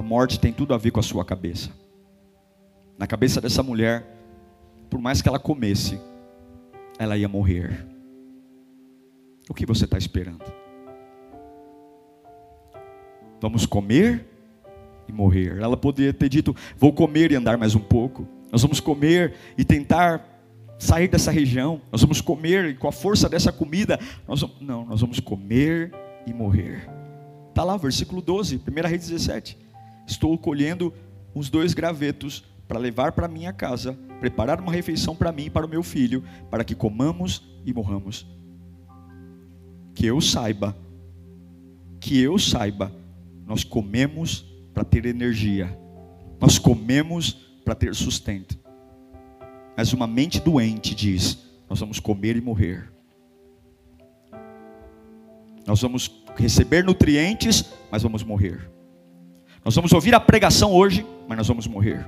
A 0.00 0.02
morte 0.02 0.40
tem 0.40 0.50
tudo 0.50 0.72
a 0.72 0.78
ver 0.78 0.92
com 0.92 0.98
a 0.98 1.02
sua 1.02 1.26
cabeça. 1.26 1.68
Na 2.96 3.06
cabeça 3.06 3.38
dessa 3.38 3.62
mulher, 3.62 4.02
por 4.88 4.98
mais 4.98 5.20
que 5.20 5.28
ela 5.28 5.38
comesse, 5.38 6.00
ela 6.98 7.18
ia 7.18 7.28
morrer. 7.28 7.86
O 9.46 9.52
que 9.52 9.66
você 9.66 9.84
está 9.84 9.98
esperando? 9.98 10.42
Vamos 13.42 13.66
comer 13.66 14.26
e 15.06 15.12
morrer. 15.12 15.58
Ela 15.60 15.76
poderia 15.76 16.14
ter 16.14 16.30
dito: 16.30 16.56
Vou 16.78 16.94
comer 16.94 17.30
e 17.30 17.36
andar 17.36 17.58
mais 17.58 17.74
um 17.74 17.80
pouco. 17.80 18.26
Nós 18.50 18.62
vamos 18.62 18.80
comer 18.80 19.34
e 19.58 19.66
tentar 19.66 20.26
sair 20.78 21.08
dessa 21.08 21.30
região. 21.30 21.78
Nós 21.92 22.00
vamos 22.00 22.22
comer 22.22 22.70
e 22.70 22.74
com 22.74 22.88
a 22.88 22.92
força 22.92 23.28
dessa 23.28 23.52
comida, 23.52 24.00
nós 24.26 24.40
vamos... 24.40 24.62
não, 24.62 24.86
nós 24.86 25.02
vamos 25.02 25.20
comer 25.20 25.92
e 26.26 26.32
morrer. 26.32 26.88
Está 27.50 27.62
lá, 27.62 27.76
versículo 27.76 28.22
12, 28.22 28.62
1 28.66 28.88
Reis 28.88 29.06
17. 29.06 29.68
Estou 30.10 30.36
colhendo 30.36 30.92
uns 31.32 31.48
dois 31.48 31.72
gravetos 31.72 32.42
para 32.66 32.80
levar 32.80 33.12
para 33.12 33.28
minha 33.28 33.52
casa, 33.52 33.96
preparar 34.18 34.60
uma 34.60 34.72
refeição 34.72 35.14
para 35.14 35.30
mim 35.30 35.44
e 35.44 35.50
para 35.50 35.64
o 35.64 35.68
meu 35.68 35.84
filho, 35.84 36.24
para 36.50 36.64
que 36.64 36.74
comamos 36.74 37.44
e 37.64 37.72
morramos. 37.72 38.26
Que 39.94 40.06
eu 40.06 40.20
saiba, 40.20 40.76
que 42.00 42.20
eu 42.20 42.40
saiba, 42.40 42.92
nós 43.46 43.62
comemos 43.62 44.44
para 44.74 44.82
ter 44.82 45.06
energia, 45.06 45.78
nós 46.40 46.58
comemos 46.58 47.32
para 47.64 47.76
ter 47.76 47.94
sustento. 47.94 48.58
Mas 49.76 49.92
uma 49.92 50.08
mente 50.08 50.40
doente 50.40 50.92
diz: 50.92 51.38
nós 51.68 51.78
vamos 51.78 52.00
comer 52.00 52.36
e 52.36 52.40
morrer. 52.40 52.92
Nós 55.64 55.80
vamos 55.80 56.10
receber 56.36 56.82
nutrientes, 56.82 57.64
mas 57.92 58.02
vamos 58.02 58.24
morrer. 58.24 58.79
Nós 59.64 59.74
vamos 59.74 59.92
ouvir 59.92 60.14
a 60.14 60.20
pregação 60.20 60.72
hoje, 60.72 61.06
mas 61.28 61.36
nós 61.36 61.48
vamos 61.48 61.66
morrer. 61.66 62.06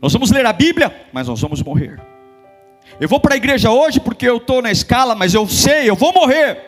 Nós 0.00 0.12
vamos 0.12 0.30
ler 0.30 0.46
a 0.46 0.52
Bíblia, 0.52 0.94
mas 1.12 1.26
nós 1.26 1.40
vamos 1.40 1.62
morrer. 1.62 2.00
Eu 3.00 3.08
vou 3.08 3.18
para 3.18 3.34
a 3.34 3.36
igreja 3.36 3.70
hoje 3.70 3.98
porque 3.98 4.28
eu 4.28 4.36
estou 4.36 4.62
na 4.62 4.70
escala, 4.70 5.14
mas 5.14 5.34
eu 5.34 5.46
sei, 5.48 5.88
eu 5.90 5.96
vou 5.96 6.12
morrer. 6.12 6.62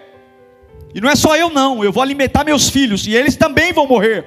E 0.95 1.01
não 1.01 1.09
é 1.09 1.15
só 1.15 1.37
eu, 1.37 1.51
não, 1.51 1.85
eu 1.85 1.93
vou 1.93 2.03
alimentar 2.03 2.45
meus 2.45 2.69
filhos, 2.69 3.07
e 3.07 3.15
eles 3.15 3.37
também 3.37 3.73
vão 3.73 3.87
morrer. 3.87 4.27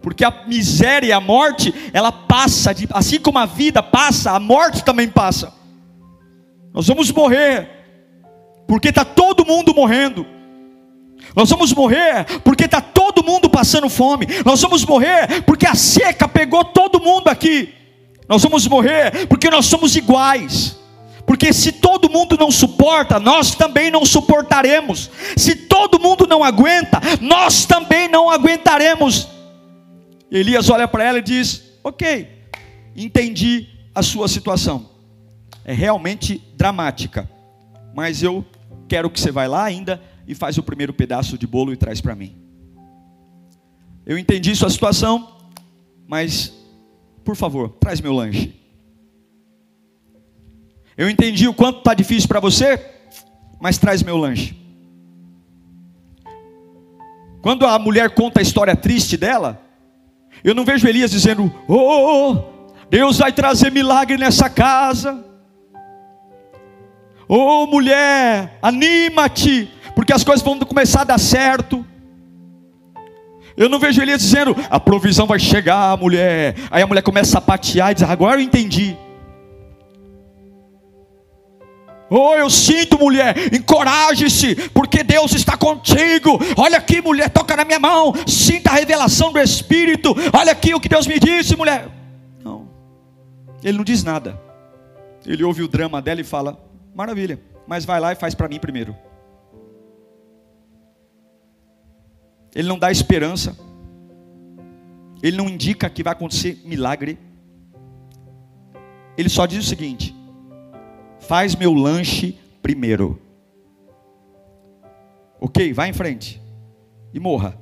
Porque 0.00 0.22
a 0.22 0.44
miséria 0.46 1.08
e 1.08 1.12
a 1.12 1.20
morte, 1.20 1.74
ela 1.92 2.12
passa, 2.12 2.74
assim 2.90 3.18
como 3.18 3.38
a 3.38 3.46
vida 3.46 3.82
passa, 3.82 4.32
a 4.32 4.38
morte 4.38 4.84
também 4.84 5.08
passa. 5.08 5.52
Nós 6.74 6.86
vamos 6.86 7.10
morrer, 7.10 7.68
porque 8.66 8.88
está 8.88 9.04
todo 9.04 9.46
mundo 9.46 9.74
morrendo. 9.74 10.26
Nós 11.34 11.50
vamos 11.50 11.72
morrer 11.72 12.24
porque 12.44 12.64
está 12.64 12.80
todo 12.80 13.24
mundo 13.24 13.50
passando 13.50 13.88
fome. 13.88 14.26
Nós 14.44 14.60
vamos 14.60 14.84
morrer 14.84 15.42
porque 15.42 15.66
a 15.66 15.74
seca 15.74 16.28
pegou 16.28 16.64
todo 16.64 17.00
mundo 17.00 17.28
aqui. 17.28 17.74
Nós 18.28 18.42
vamos 18.42 18.66
morrer 18.68 19.26
porque 19.26 19.50
nós 19.50 19.66
somos 19.66 19.96
iguais. 19.96 20.78
Porque 21.26 21.52
se 21.52 21.72
todo 21.72 22.10
mundo 22.10 22.36
não 22.38 22.50
suporta, 22.50 23.18
nós 23.18 23.54
também 23.54 23.90
não 23.90 24.04
suportaremos. 24.04 25.10
Se 25.36 25.56
todo 25.56 25.98
mundo 25.98 26.26
não 26.26 26.44
aguenta, 26.44 27.00
nós 27.20 27.64
também 27.64 28.08
não 28.08 28.30
aguentaremos. 28.30 29.28
Elias 30.30 30.68
olha 30.68 30.86
para 30.86 31.04
ela 31.04 31.18
e 31.18 31.22
diz: 31.22 31.64
Ok, 31.82 32.28
entendi 32.94 33.66
a 33.94 34.02
sua 34.02 34.28
situação. 34.28 34.90
É 35.64 35.72
realmente 35.72 36.42
dramática, 36.56 37.28
mas 37.94 38.22
eu 38.22 38.44
quero 38.86 39.08
que 39.08 39.18
você 39.18 39.30
vá 39.32 39.46
lá 39.46 39.64
ainda 39.64 40.00
e 40.26 40.34
faz 40.34 40.58
o 40.58 40.62
primeiro 40.62 40.92
pedaço 40.92 41.36
de 41.36 41.46
bolo 41.46 41.72
e 41.72 41.76
traz 41.76 42.00
para 42.00 42.14
mim. 42.14 42.36
Eu 44.06 44.18
entendi 44.18 44.54
sua 44.54 44.70
situação, 44.70 45.36
mas 46.06 46.52
por 47.24 47.34
favor, 47.34 47.70
traz 47.80 48.00
meu 48.00 48.12
lanche. 48.12 48.54
Eu 50.96 51.08
entendi 51.08 51.48
o 51.48 51.54
quanto 51.54 51.78
está 51.78 51.94
difícil 51.94 52.28
para 52.28 52.38
você, 52.38 52.78
mas 53.60 53.78
traz 53.78 54.02
meu 54.02 54.16
lanche. 54.16 54.54
Quando 57.40 57.66
a 57.66 57.78
mulher 57.78 58.10
conta 58.10 58.40
a 58.40 58.42
história 58.42 58.76
triste 58.76 59.16
dela, 59.16 59.60
eu 60.42 60.54
não 60.54 60.64
vejo 60.64 60.86
Elias 60.86 61.10
dizendo: 61.10 61.52
Oh, 61.66 62.36
Deus 62.90 63.18
vai 63.18 63.32
trazer 63.32 63.72
milagre 63.72 64.16
nessa 64.18 64.48
casa. 64.48 65.24
Oh, 67.26 67.66
mulher, 67.66 68.58
anima-te, 68.60 69.70
porque 69.94 70.12
as 70.12 70.24
coisas 70.24 70.44
vão 70.44 70.58
começar 70.60 71.02
a 71.02 71.04
dar 71.04 71.18
certo. 71.18 71.84
Eu 73.56 73.68
não 73.68 73.78
vejo 73.78 74.02
Elias 74.02 74.20
dizendo: 74.20 74.56
A 74.68 74.80
provisão 74.80 75.26
vai 75.26 75.38
chegar, 75.38 75.96
mulher. 75.96 76.56
Aí 76.70 76.82
a 76.82 76.86
mulher 76.86 77.02
começa 77.02 77.38
a 77.38 77.40
patear 77.40 77.92
e 77.92 77.94
diz: 77.94 78.02
Agora 78.02 78.40
eu 78.40 78.44
entendi. 78.44 78.96
Oh, 82.10 82.34
eu 82.34 82.50
sinto, 82.50 82.98
mulher, 82.98 83.52
encoraje-se, 83.52 84.54
porque 84.70 85.02
Deus 85.02 85.32
está 85.32 85.56
contigo. 85.56 86.38
Olha 86.56 86.78
aqui, 86.78 87.00
mulher, 87.00 87.30
toca 87.30 87.56
na 87.56 87.64
minha 87.64 87.80
mão, 87.80 88.12
sinta 88.26 88.70
a 88.70 88.74
revelação 88.74 89.32
do 89.32 89.40
Espírito. 89.40 90.14
Olha 90.32 90.52
aqui 90.52 90.74
o 90.74 90.80
que 90.80 90.88
Deus 90.88 91.06
me 91.06 91.18
disse, 91.18 91.56
mulher. 91.56 91.88
Não, 92.44 92.68
ele 93.62 93.78
não 93.78 93.84
diz 93.84 94.04
nada. 94.04 94.40
Ele 95.26 95.42
ouve 95.42 95.62
o 95.62 95.68
drama 95.68 96.02
dela 96.02 96.20
e 96.20 96.24
fala: 96.24 96.58
Maravilha, 96.94 97.40
mas 97.66 97.84
vai 97.84 97.98
lá 97.98 98.12
e 98.12 98.16
faz 98.16 98.34
para 98.34 98.48
mim 98.48 98.58
primeiro. 98.58 98.94
Ele 102.54 102.68
não 102.68 102.78
dá 102.78 102.90
esperança. 102.90 103.56
Ele 105.22 105.36
não 105.36 105.48
indica 105.48 105.90
que 105.90 106.02
vai 106.02 106.12
acontecer 106.12 106.60
milagre. 106.64 107.18
Ele 109.16 109.28
só 109.28 109.46
diz 109.46 109.64
o 109.64 109.68
seguinte: 109.68 110.14
faz 111.20 111.56
meu 111.56 111.72
lanche 111.72 112.38
primeiro. 112.62 113.20
Ok, 115.40 115.72
vai 115.72 115.88
em 115.88 115.92
frente 115.92 116.40
e 117.12 117.20
morra. 117.20 117.58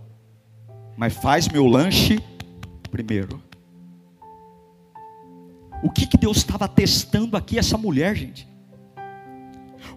Mas 0.96 1.14
faz 1.14 1.48
meu 1.48 1.66
lanche 1.66 2.20
primeiro. 2.90 3.42
O 5.82 5.90
que, 5.90 6.06
que 6.06 6.16
Deus 6.16 6.36
estava 6.36 6.68
testando 6.68 7.36
aqui 7.36 7.58
essa 7.58 7.76
mulher, 7.76 8.14
gente? 8.14 8.48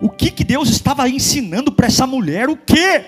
O 0.01 0.09
que, 0.09 0.31
que 0.31 0.43
Deus 0.43 0.69
estava 0.69 1.07
ensinando 1.07 1.71
para 1.71 1.87
essa 1.87 2.07
mulher? 2.07 2.49
O 2.49 2.57
que? 2.57 3.05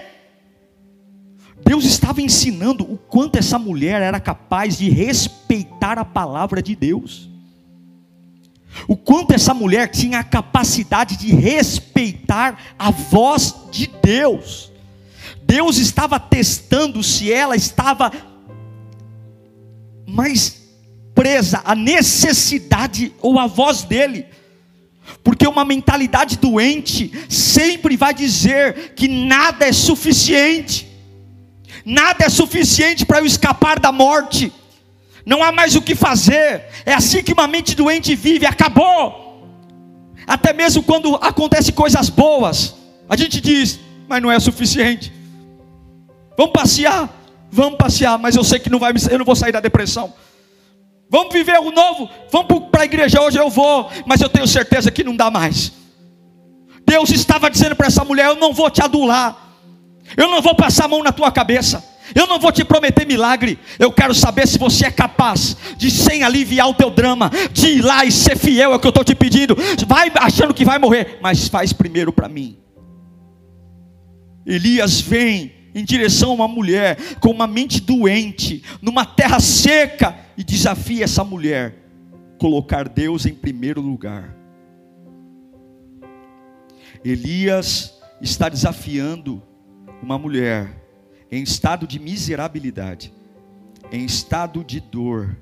Deus 1.67 1.83
estava 1.83 2.21
ensinando 2.21 2.83
o 2.83 2.97
quanto 2.97 3.37
essa 3.37 3.59
mulher 3.59 4.01
era 4.01 4.19
capaz 4.19 4.77
de 4.77 4.89
respeitar 4.89 5.99
a 5.99 6.05
palavra 6.05 6.61
de 6.61 6.75
Deus 6.75 7.29
o 8.87 8.95
quanto 8.95 9.33
essa 9.33 9.53
mulher 9.53 9.87
tinha 9.87 10.19
a 10.19 10.23
capacidade 10.23 11.15
de 11.15 11.33
respeitar 11.33 12.75
a 12.77 12.91
voz 12.91 13.55
de 13.71 13.87
Deus. 14.03 14.71
Deus 15.43 15.77
estava 15.77 16.19
testando 16.19 17.01
se 17.01 17.31
ela 17.31 17.55
estava 17.55 18.11
mais 20.05 20.67
presa 21.15 21.61
à 21.63 21.73
necessidade 21.73 23.13
ou 23.21 23.39
à 23.39 23.47
voz 23.47 23.83
dele. 23.83 24.25
Porque 25.23 25.47
uma 25.47 25.63
mentalidade 25.63 26.37
doente 26.37 27.11
sempre 27.29 27.95
vai 27.95 28.13
dizer 28.13 28.93
que 28.93 29.07
nada 29.07 29.65
é 29.65 29.71
suficiente, 29.71 30.86
Nada 31.85 32.25
é 32.25 32.29
suficiente 32.29 33.05
para 33.05 33.19
eu 33.19 33.25
escapar 33.25 33.79
da 33.79 33.91
morte. 33.91 34.51
Não 35.25 35.43
há 35.43 35.51
mais 35.51 35.75
o 35.75 35.81
que 35.81 35.95
fazer. 35.95 36.65
É 36.85 36.93
assim 36.93 37.21
que 37.21 37.33
uma 37.33 37.47
mente 37.47 37.75
doente 37.75 38.15
vive. 38.15 38.45
Acabou. 38.45 39.27
Até 40.25 40.53
mesmo 40.53 40.83
quando 40.83 41.15
acontecem 41.15 41.73
coisas 41.73 42.09
boas, 42.09 42.75
a 43.07 43.15
gente 43.15 43.39
diz, 43.39 43.79
mas 44.07 44.21
não 44.21 44.31
é 44.31 44.39
suficiente. 44.39 45.13
Vamos 46.37 46.51
passear, 46.51 47.09
vamos 47.49 47.77
passear, 47.77 48.19
mas 48.19 48.35
eu 48.35 48.43
sei 48.43 48.59
que 48.59 48.69
não 48.69 48.77
vai, 48.77 48.93
eu 49.09 49.17
não 49.17 49.25
vou 49.25 49.35
sair 49.35 49.51
da 49.51 49.59
depressão. 49.59 50.13
Vamos 51.09 51.31
viver 51.31 51.57
o 51.59 51.71
novo, 51.71 52.09
vamos 52.29 52.69
para 52.69 52.81
a 52.81 52.85
igreja 52.85 53.21
hoje 53.21 53.37
eu 53.37 53.49
vou, 53.49 53.89
mas 54.05 54.19
eu 54.19 54.27
tenho 54.27 54.45
certeza 54.45 54.91
que 54.91 55.03
não 55.03 55.15
dá 55.15 55.31
mais. 55.31 55.71
Deus 56.85 57.09
estava 57.09 57.49
dizendo 57.49 57.75
para 57.75 57.87
essa 57.87 58.03
mulher: 58.03 58.27
Eu 58.27 58.35
não 58.35 58.53
vou 58.53 58.69
te 58.69 58.81
adular, 58.81 59.46
eu 60.15 60.27
não 60.29 60.41
vou 60.41 60.55
passar 60.55 60.85
a 60.85 60.87
mão 60.87 61.03
na 61.03 61.11
tua 61.11 61.31
cabeça, 61.31 61.83
eu 62.15 62.27
não 62.27 62.39
vou 62.39 62.51
te 62.51 62.63
prometer 62.63 63.05
milagre. 63.05 63.59
Eu 63.77 63.91
quero 63.91 64.13
saber 64.13 64.47
se 64.47 64.57
você 64.57 64.85
é 64.85 64.91
capaz 64.91 65.57
de, 65.75 65.91
sem 65.91 66.23
aliviar 66.23 66.69
o 66.69 66.73
teu 66.73 66.89
drama, 66.89 67.31
de 67.51 67.67
ir 67.67 67.81
lá 67.81 68.05
e 68.05 68.11
ser 68.11 68.37
fiel, 68.37 68.71
é 68.71 68.75
o 68.75 68.79
que 68.79 68.87
eu 68.87 68.89
estou 68.89 69.03
te 69.03 69.15
pedindo. 69.15 69.55
Vai 69.85 70.11
achando 70.15 70.53
que 70.53 70.65
vai 70.65 70.79
morrer, 70.79 71.19
mas 71.21 71.47
faz 71.47 71.73
primeiro 71.73 72.13
para 72.13 72.29
mim. 72.29 72.57
Elias 74.45 75.01
vem 75.01 75.51
em 75.75 75.83
direção 75.83 76.31
a 76.31 76.33
uma 76.33 76.47
mulher 76.47 76.97
com 77.19 77.29
uma 77.29 77.45
mente 77.45 77.81
doente, 77.81 78.63
numa 78.81 79.05
terra 79.05 79.39
seca, 79.39 80.15
e 80.37 80.43
desafia 80.43 81.03
essa 81.03 81.23
mulher 81.23 81.75
colocar 82.37 82.87
Deus 82.87 83.25
em 83.25 83.33
primeiro 83.33 83.81
lugar. 83.81 84.35
Elias 87.03 87.93
está 88.21 88.49
desafiando 88.49 89.41
uma 90.01 90.17
mulher 90.17 90.83
em 91.31 91.43
estado 91.43 91.85
de 91.85 91.99
miserabilidade, 91.99 93.13
em 93.91 94.05
estado 94.05 94.63
de 94.63 94.79
dor, 94.79 95.37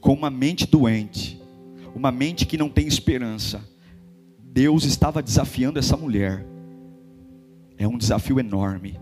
com 0.00 0.12
uma 0.12 0.30
mente 0.30 0.66
doente, 0.66 1.40
uma 1.94 2.10
mente 2.10 2.46
que 2.46 2.56
não 2.56 2.68
tem 2.68 2.86
esperança. 2.86 3.62
Deus 4.38 4.84
estava 4.84 5.22
desafiando 5.22 5.78
essa 5.78 5.96
mulher. 5.96 6.46
É 7.76 7.86
um 7.86 7.98
desafio 7.98 8.40
enorme. 8.40 8.98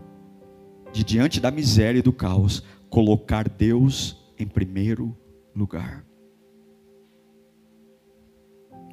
De 0.92 1.04
diante 1.04 1.40
da 1.40 1.50
miséria 1.50 1.98
e 1.98 2.02
do 2.02 2.12
caos, 2.12 2.62
colocar 2.88 3.48
Deus 3.48 4.16
em 4.38 4.46
primeiro 4.46 5.16
lugar. 5.54 6.04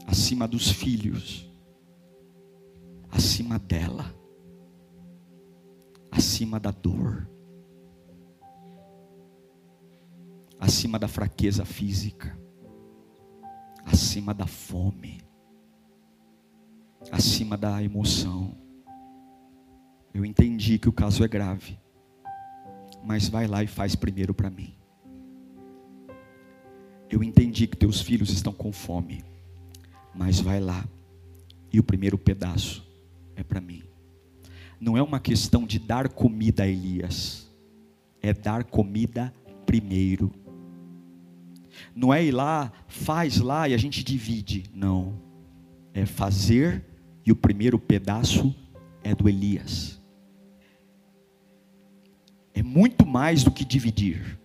Acima 0.05 0.47
dos 0.47 0.69
filhos, 0.69 1.49
acima 3.09 3.57
dela 3.57 4.22
acima 6.15 6.59
da 6.59 6.69
dor, 6.69 7.27
acima 10.59 10.99
da 10.99 11.07
fraqueza 11.07 11.65
física, 11.65 12.37
acima 13.83 14.31
da 14.31 14.45
fome, 14.45 15.21
acima 17.11 17.57
da 17.57 17.81
emoção. 17.81 18.55
Eu 20.13 20.23
entendi 20.23 20.77
que 20.77 20.87
o 20.87 20.93
caso 20.93 21.23
é 21.23 21.27
grave, 21.27 21.79
mas 23.03 23.27
vai 23.27 23.47
lá 23.47 23.63
e 23.63 23.67
faz 23.67 23.95
primeiro 23.95 24.35
para 24.35 24.51
mim. 24.51 24.75
Eu 27.09 27.23
entendi 27.23 27.65
que 27.65 27.75
teus 27.75 28.01
filhos 28.01 28.29
estão 28.29 28.53
com 28.53 28.71
fome, 28.71 29.23
mas 30.13 30.39
vai 30.39 30.59
lá 30.59 30.85
e 31.71 31.79
o 31.79 31.83
primeiro 31.83 32.19
pedaço 32.19 32.87
é 33.35 33.43
para 33.43 33.59
mim 33.59 33.92
não 34.83 34.97
é 34.97 35.01
uma 35.01 35.19
questão 35.19 35.65
de 35.65 35.79
dar 35.79 36.09
comida 36.09 36.63
a 36.63 36.67
Elias, 36.67 37.49
é 38.21 38.33
dar 38.33 38.65
comida 38.65 39.33
primeiro. 39.65 40.29
Não 41.95 42.13
é 42.13 42.21
ir 42.21 42.31
lá, 42.31 42.69
faz 42.89 43.39
lá 43.39 43.67
e 43.69 43.73
a 43.73 43.77
gente 43.77 44.03
divide. 44.03 44.65
Não. 44.73 45.21
É 45.93 46.05
fazer 46.05 46.83
e 47.25 47.31
o 47.31 47.35
primeiro 47.35 47.79
pedaço 47.79 48.53
é 49.01 49.15
do 49.15 49.29
Elias. 49.29 50.01
É 52.53 52.61
muito 52.61 53.05
mais 53.05 53.41
do 53.41 53.51
que 53.51 53.63
dividir, 53.63 54.37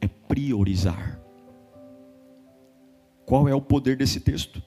é 0.00 0.06
priorizar. 0.06 1.20
Qual 3.26 3.48
é 3.48 3.54
o 3.54 3.60
poder 3.60 3.96
desse 3.96 4.20
texto? 4.20 4.62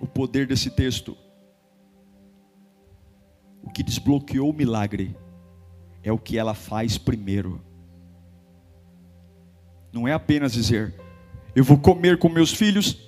O 0.00 0.06
poder 0.06 0.48
desse 0.48 0.68
texto 0.70 1.16
o 3.62 3.70
que 3.70 3.82
desbloqueou 3.82 4.50
o 4.50 4.54
milagre 4.54 5.16
é 6.02 6.12
o 6.12 6.18
que 6.18 6.38
ela 6.38 6.54
faz 6.54 6.96
primeiro. 6.96 7.60
Não 9.92 10.06
é 10.06 10.12
apenas 10.12 10.52
dizer, 10.52 10.94
eu 11.54 11.64
vou 11.64 11.78
comer 11.78 12.18
com 12.18 12.28
meus 12.28 12.52
filhos 12.52 12.98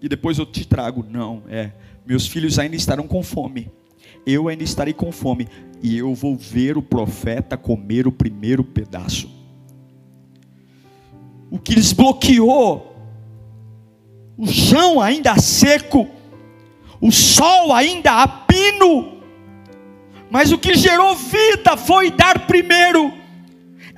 e 0.00 0.08
depois 0.08 0.38
eu 0.38 0.46
te 0.46 0.66
trago. 0.66 1.04
Não, 1.08 1.42
é, 1.48 1.72
meus 2.06 2.26
filhos 2.26 2.58
ainda 2.58 2.76
estarão 2.76 3.06
com 3.06 3.22
fome. 3.22 3.70
Eu 4.26 4.48
ainda 4.48 4.64
estarei 4.64 4.92
com 4.92 5.12
fome 5.12 5.48
e 5.82 5.96
eu 5.96 6.14
vou 6.14 6.36
ver 6.36 6.76
o 6.76 6.82
profeta 6.82 7.56
comer 7.56 8.06
o 8.06 8.12
primeiro 8.12 8.64
pedaço. 8.64 9.30
O 11.50 11.58
que 11.58 11.74
desbloqueou 11.74 12.94
o 14.36 14.46
chão 14.46 15.00
ainda 15.00 15.38
seco, 15.38 16.06
o 17.00 17.10
sol 17.10 17.72
ainda 17.72 18.22
a 18.22 18.28
pino, 18.28 19.15
mas 20.30 20.52
o 20.52 20.58
que 20.58 20.74
gerou 20.74 21.14
vida 21.14 21.76
foi 21.76 22.10
dar 22.10 22.46
primeiro. 22.46 23.12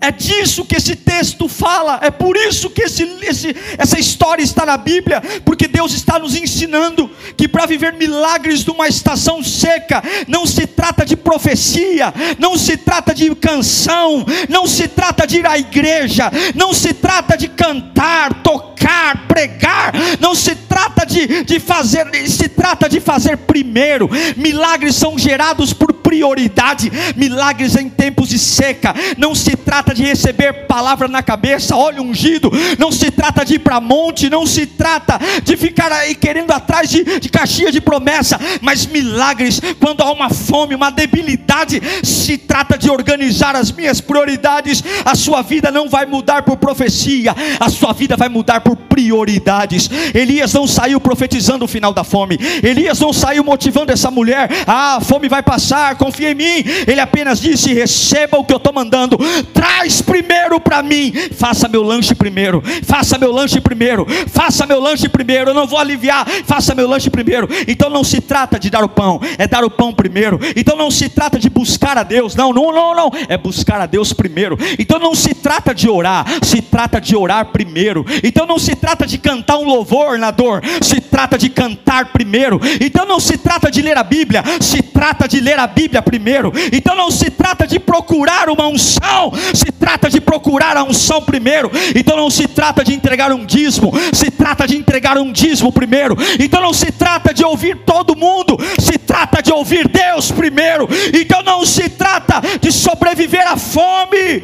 É 0.00 0.12
disso 0.12 0.64
que 0.64 0.76
esse 0.76 0.94
texto 0.94 1.48
fala, 1.48 1.98
é 2.02 2.10
por 2.10 2.36
isso 2.36 2.70
que 2.70 2.82
esse, 2.82 3.02
esse, 3.22 3.56
essa 3.76 3.98
história 3.98 4.42
está 4.42 4.64
na 4.64 4.76
Bíblia, 4.76 5.20
porque 5.44 5.66
Deus 5.66 5.92
está 5.92 6.20
nos 6.20 6.36
ensinando 6.36 7.10
que 7.36 7.48
para 7.48 7.66
viver 7.66 7.94
milagres 7.94 8.64
numa 8.64 8.86
estação 8.86 9.42
seca, 9.42 10.00
não 10.28 10.46
se 10.46 10.68
trata 10.68 11.04
de 11.04 11.16
profecia, 11.16 12.14
não 12.38 12.56
se 12.56 12.76
trata 12.76 13.12
de 13.12 13.34
canção, 13.34 14.24
não 14.48 14.68
se 14.68 14.86
trata 14.86 15.26
de 15.26 15.38
ir 15.38 15.46
à 15.46 15.58
igreja, 15.58 16.30
não 16.54 16.72
se 16.72 16.94
trata 16.94 17.36
de 17.36 17.48
cantar, 17.48 18.42
tocar, 18.42 19.26
pregar, 19.26 19.92
não 20.20 20.34
se 20.34 20.54
trata 20.54 21.04
de, 21.04 21.42
de 21.42 21.58
fazer, 21.58 22.06
se 22.28 22.48
trata 22.48 22.88
de 22.88 23.00
fazer 23.00 23.36
primeiro. 23.36 24.08
Milagres 24.36 24.94
são 24.94 25.18
gerados 25.18 25.72
por 25.72 25.92
prioridade, 25.92 26.90
milagres 27.16 27.76
em 27.76 27.88
tempos 27.88 28.28
de 28.28 28.38
seca. 28.38 28.94
Não 29.16 29.34
se 29.34 29.56
trata 29.56 29.87
de 29.94 30.02
receber 30.02 30.66
palavra 30.66 31.08
na 31.08 31.22
cabeça, 31.22 31.76
óleo 31.76 32.02
ungido. 32.02 32.50
Não 32.78 32.90
se 32.90 33.10
trata 33.10 33.44
de 33.44 33.54
ir 33.54 33.58
para 33.58 33.80
monte, 33.80 34.30
não 34.30 34.46
se 34.46 34.66
trata 34.66 35.18
de 35.42 35.56
ficar 35.56 35.92
aí 35.92 36.14
querendo 36.14 36.50
atrás 36.50 36.88
de, 36.88 37.20
de 37.20 37.28
caixinha 37.28 37.70
de 37.70 37.80
promessa. 37.80 38.38
Mas 38.60 38.86
milagres, 38.86 39.60
quando 39.78 40.02
há 40.02 40.10
uma 40.12 40.30
fome, 40.30 40.74
uma 40.74 40.90
debilidade, 40.90 41.80
se 42.02 42.38
trata 42.38 42.78
de 42.78 42.90
organizar 42.90 43.54
as 43.54 43.70
minhas 43.70 44.00
prioridades. 44.00 44.82
A 45.04 45.14
sua 45.14 45.42
vida 45.42 45.70
não 45.70 45.88
vai 45.88 46.06
mudar 46.06 46.42
por 46.42 46.56
profecia, 46.56 47.34
a 47.60 47.68
sua 47.68 47.92
vida 47.92 48.16
vai 48.16 48.28
mudar 48.28 48.60
por 48.60 48.76
prioridades. 48.76 49.90
Elias 50.14 50.52
não 50.52 50.66
saiu 50.66 51.00
profetizando 51.00 51.64
o 51.64 51.68
final 51.68 51.92
da 51.92 52.04
fome. 52.04 52.38
Elias 52.62 52.98
não 53.00 53.12
saiu 53.12 53.44
motivando 53.44 53.92
essa 53.92 54.10
mulher. 54.10 54.48
Ah, 54.66 54.96
a 54.96 55.00
fome 55.00 55.28
vai 55.28 55.42
passar 55.42 55.96
confia 55.96 56.30
em 56.30 56.34
mim. 56.34 56.64
Ele 56.86 57.00
apenas 57.00 57.40
disse: 57.40 57.74
receba 57.74 58.38
o 58.38 58.44
que 58.44 58.52
eu 58.52 58.56
estou 58.56 58.72
mandando, 58.72 59.18
traz 59.52 59.77
primeiro 60.02 60.60
para 60.60 60.82
mim, 60.82 61.12
faça 61.32 61.68
meu 61.68 61.82
lanche 61.82 62.14
primeiro, 62.14 62.62
faça 62.82 63.18
meu 63.18 63.32
lanche 63.32 63.60
primeiro, 63.60 64.06
faça 64.28 64.66
meu 64.66 64.80
lanche 64.80 65.08
primeiro. 65.08 65.50
Eu 65.50 65.54
não 65.54 65.66
vou 65.66 65.78
aliviar, 65.78 66.26
faça 66.44 66.74
meu 66.74 66.88
lanche 66.88 67.10
primeiro. 67.10 67.48
Então 67.66 67.88
não 67.90 68.04
se 68.04 68.20
trata 68.20 68.58
de 68.58 68.70
dar 68.70 68.84
o 68.84 68.88
pão, 68.88 69.20
é 69.38 69.46
dar 69.46 69.64
o 69.64 69.70
pão 69.70 69.92
primeiro. 69.92 70.38
Então 70.56 70.76
não 70.76 70.90
se 70.90 71.08
trata 71.08 71.38
de 71.38 71.48
buscar 71.48 71.96
a 71.96 72.02
Deus, 72.02 72.34
não, 72.34 72.52
não, 72.52 72.72
não, 72.72 72.94
não, 72.94 73.10
é 73.28 73.36
buscar 73.36 73.80
a 73.80 73.86
Deus 73.86 74.12
primeiro. 74.12 74.58
Então 74.78 74.98
não 74.98 75.14
se 75.14 75.34
trata 75.34 75.74
de 75.74 75.88
orar, 75.88 76.26
se 76.42 76.60
trata 76.60 77.00
de 77.00 77.16
orar 77.16 77.46
primeiro. 77.46 78.04
Então 78.22 78.46
não 78.46 78.58
se 78.58 78.74
trata 78.74 79.06
de 79.06 79.18
cantar 79.18 79.58
um 79.58 79.64
louvor 79.64 80.18
na 80.18 80.30
dor, 80.30 80.62
se 80.82 81.00
trata 81.00 81.38
de 81.38 81.48
cantar 81.48 82.12
primeiro. 82.12 82.60
Então 82.80 83.06
não 83.06 83.20
se 83.20 83.38
trata 83.38 83.70
de 83.70 83.82
ler 83.82 83.96
a 83.96 84.02
Bíblia, 84.02 84.42
se 84.60 84.82
trata 84.82 85.28
de 85.28 85.40
ler 85.40 85.58
a 85.58 85.66
Bíblia 85.66 86.02
primeiro. 86.02 86.52
Então 86.72 86.96
não 86.96 87.10
se 87.10 87.30
trata 87.30 87.66
de 87.66 87.78
procurar 87.78 88.48
uma 88.48 88.66
unção, 88.66 89.32
se 89.54 89.67
trata 89.72 90.08
de 90.08 90.20
procurar 90.20 90.76
a 90.76 90.84
unção 90.84 91.22
primeiro. 91.22 91.70
Então 91.94 92.16
não 92.16 92.30
se 92.30 92.46
trata 92.46 92.84
de 92.84 92.94
entregar 92.94 93.32
um 93.32 93.44
dízimo, 93.44 93.92
se 94.12 94.30
trata 94.30 94.66
de 94.66 94.76
entregar 94.76 95.18
um 95.18 95.32
dízimo 95.32 95.72
primeiro. 95.72 96.16
Então 96.38 96.60
não 96.60 96.72
se 96.72 96.92
trata 96.92 97.32
de 97.32 97.44
ouvir 97.44 97.84
todo 97.84 98.16
mundo, 98.16 98.56
se 98.78 98.98
trata 98.98 99.42
de 99.42 99.52
ouvir 99.52 99.88
Deus 99.88 100.30
primeiro. 100.30 100.88
Então 101.14 101.42
não 101.42 101.64
se 101.64 101.88
trata 101.88 102.40
de 102.60 102.72
sobreviver 102.72 103.46
à 103.46 103.56
fome, 103.56 104.42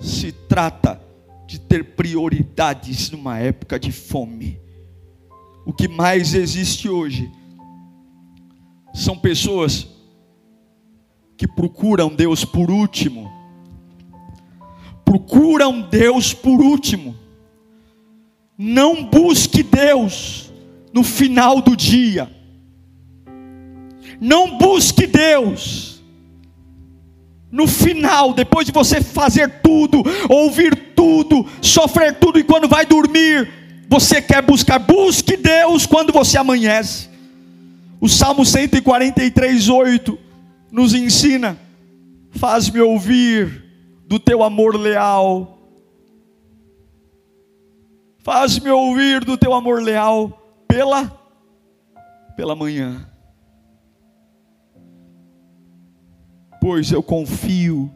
se 0.00 0.32
trata 0.32 1.00
de 1.46 1.60
ter 1.60 1.94
prioridades 1.94 3.10
numa 3.10 3.38
época 3.38 3.78
de 3.78 3.92
fome. 3.92 4.60
O 5.64 5.72
que 5.72 5.86
mais 5.86 6.34
existe 6.34 6.88
hoje 6.88 7.30
são 8.92 9.16
pessoas 9.16 9.86
que 11.36 11.46
procuram 11.46 12.08
Deus 12.08 12.44
por 12.44 12.70
último. 12.70 13.41
Procuram 15.12 15.82
Deus 15.82 16.32
por 16.32 16.58
último. 16.58 17.14
Não 18.56 19.04
busque 19.04 19.62
Deus 19.62 20.50
no 20.90 21.02
final 21.02 21.60
do 21.60 21.76
dia. 21.76 22.30
Não 24.18 24.56
busque 24.56 25.06
Deus 25.06 26.02
no 27.50 27.66
final, 27.66 28.32
depois 28.32 28.64
de 28.64 28.72
você 28.72 29.02
fazer 29.02 29.60
tudo, 29.60 30.02
ouvir 30.30 30.94
tudo, 30.96 31.46
sofrer 31.60 32.14
tudo, 32.14 32.38
e 32.38 32.42
quando 32.42 32.66
vai 32.66 32.86
dormir, 32.86 33.52
você 33.90 34.22
quer 34.22 34.40
buscar, 34.40 34.78
busque 34.78 35.36
Deus 35.36 35.84
quando 35.84 36.10
você 36.10 36.38
amanhece. 36.38 37.10
O 38.00 38.08
Salmo 38.08 38.46
143, 38.46 39.68
8 39.68 40.18
nos 40.70 40.94
ensina: 40.94 41.58
faz-me 42.30 42.80
ouvir 42.80 43.61
do 44.12 44.18
teu 44.18 44.42
amor 44.42 44.76
leal, 44.76 45.58
faz-me 48.18 48.68
ouvir 48.68 49.24
do 49.24 49.38
teu 49.38 49.54
amor 49.54 49.80
leal 49.80 50.28
pela, 50.68 51.10
pela 52.36 52.54
manhã. 52.54 53.08
pois 56.60 56.92
eu 56.92 57.02
confio 57.02 57.90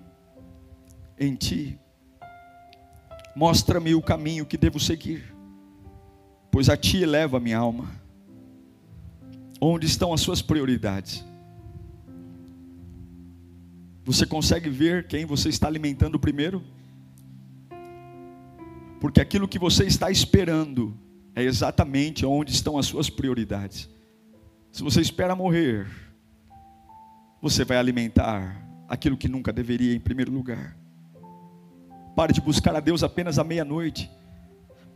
em 1.18 1.36
Ti. 1.36 1.78
Mostra-me 3.36 3.94
o 3.94 4.00
caminho 4.00 4.46
que 4.46 4.56
devo 4.56 4.80
seguir, 4.80 5.22
pois 6.50 6.70
a 6.70 6.78
Ti 6.78 7.02
eleva 7.02 7.38
minha 7.38 7.58
alma. 7.58 7.88
Onde 9.60 9.86
estão 9.86 10.14
as 10.14 10.22
suas 10.22 10.40
prioridades? 10.40 11.22
Você 14.06 14.24
consegue 14.24 14.70
ver 14.70 15.08
quem 15.08 15.26
você 15.26 15.48
está 15.48 15.66
alimentando 15.66 16.16
primeiro? 16.16 16.62
Porque 19.00 19.20
aquilo 19.20 19.48
que 19.48 19.58
você 19.58 19.84
está 19.84 20.12
esperando 20.12 20.96
é 21.34 21.42
exatamente 21.42 22.24
onde 22.24 22.52
estão 22.52 22.78
as 22.78 22.86
suas 22.86 23.10
prioridades. 23.10 23.90
Se 24.70 24.84
você 24.84 25.00
espera 25.00 25.34
morrer, 25.34 25.88
você 27.42 27.64
vai 27.64 27.78
alimentar 27.78 28.64
aquilo 28.88 29.16
que 29.16 29.26
nunca 29.26 29.52
deveria 29.52 29.92
em 29.92 29.98
primeiro 29.98 30.30
lugar. 30.30 30.76
Pare 32.14 32.32
de 32.32 32.40
buscar 32.40 32.76
a 32.76 32.80
Deus 32.80 33.02
apenas 33.02 33.40
à 33.40 33.44
meia-noite. 33.44 34.08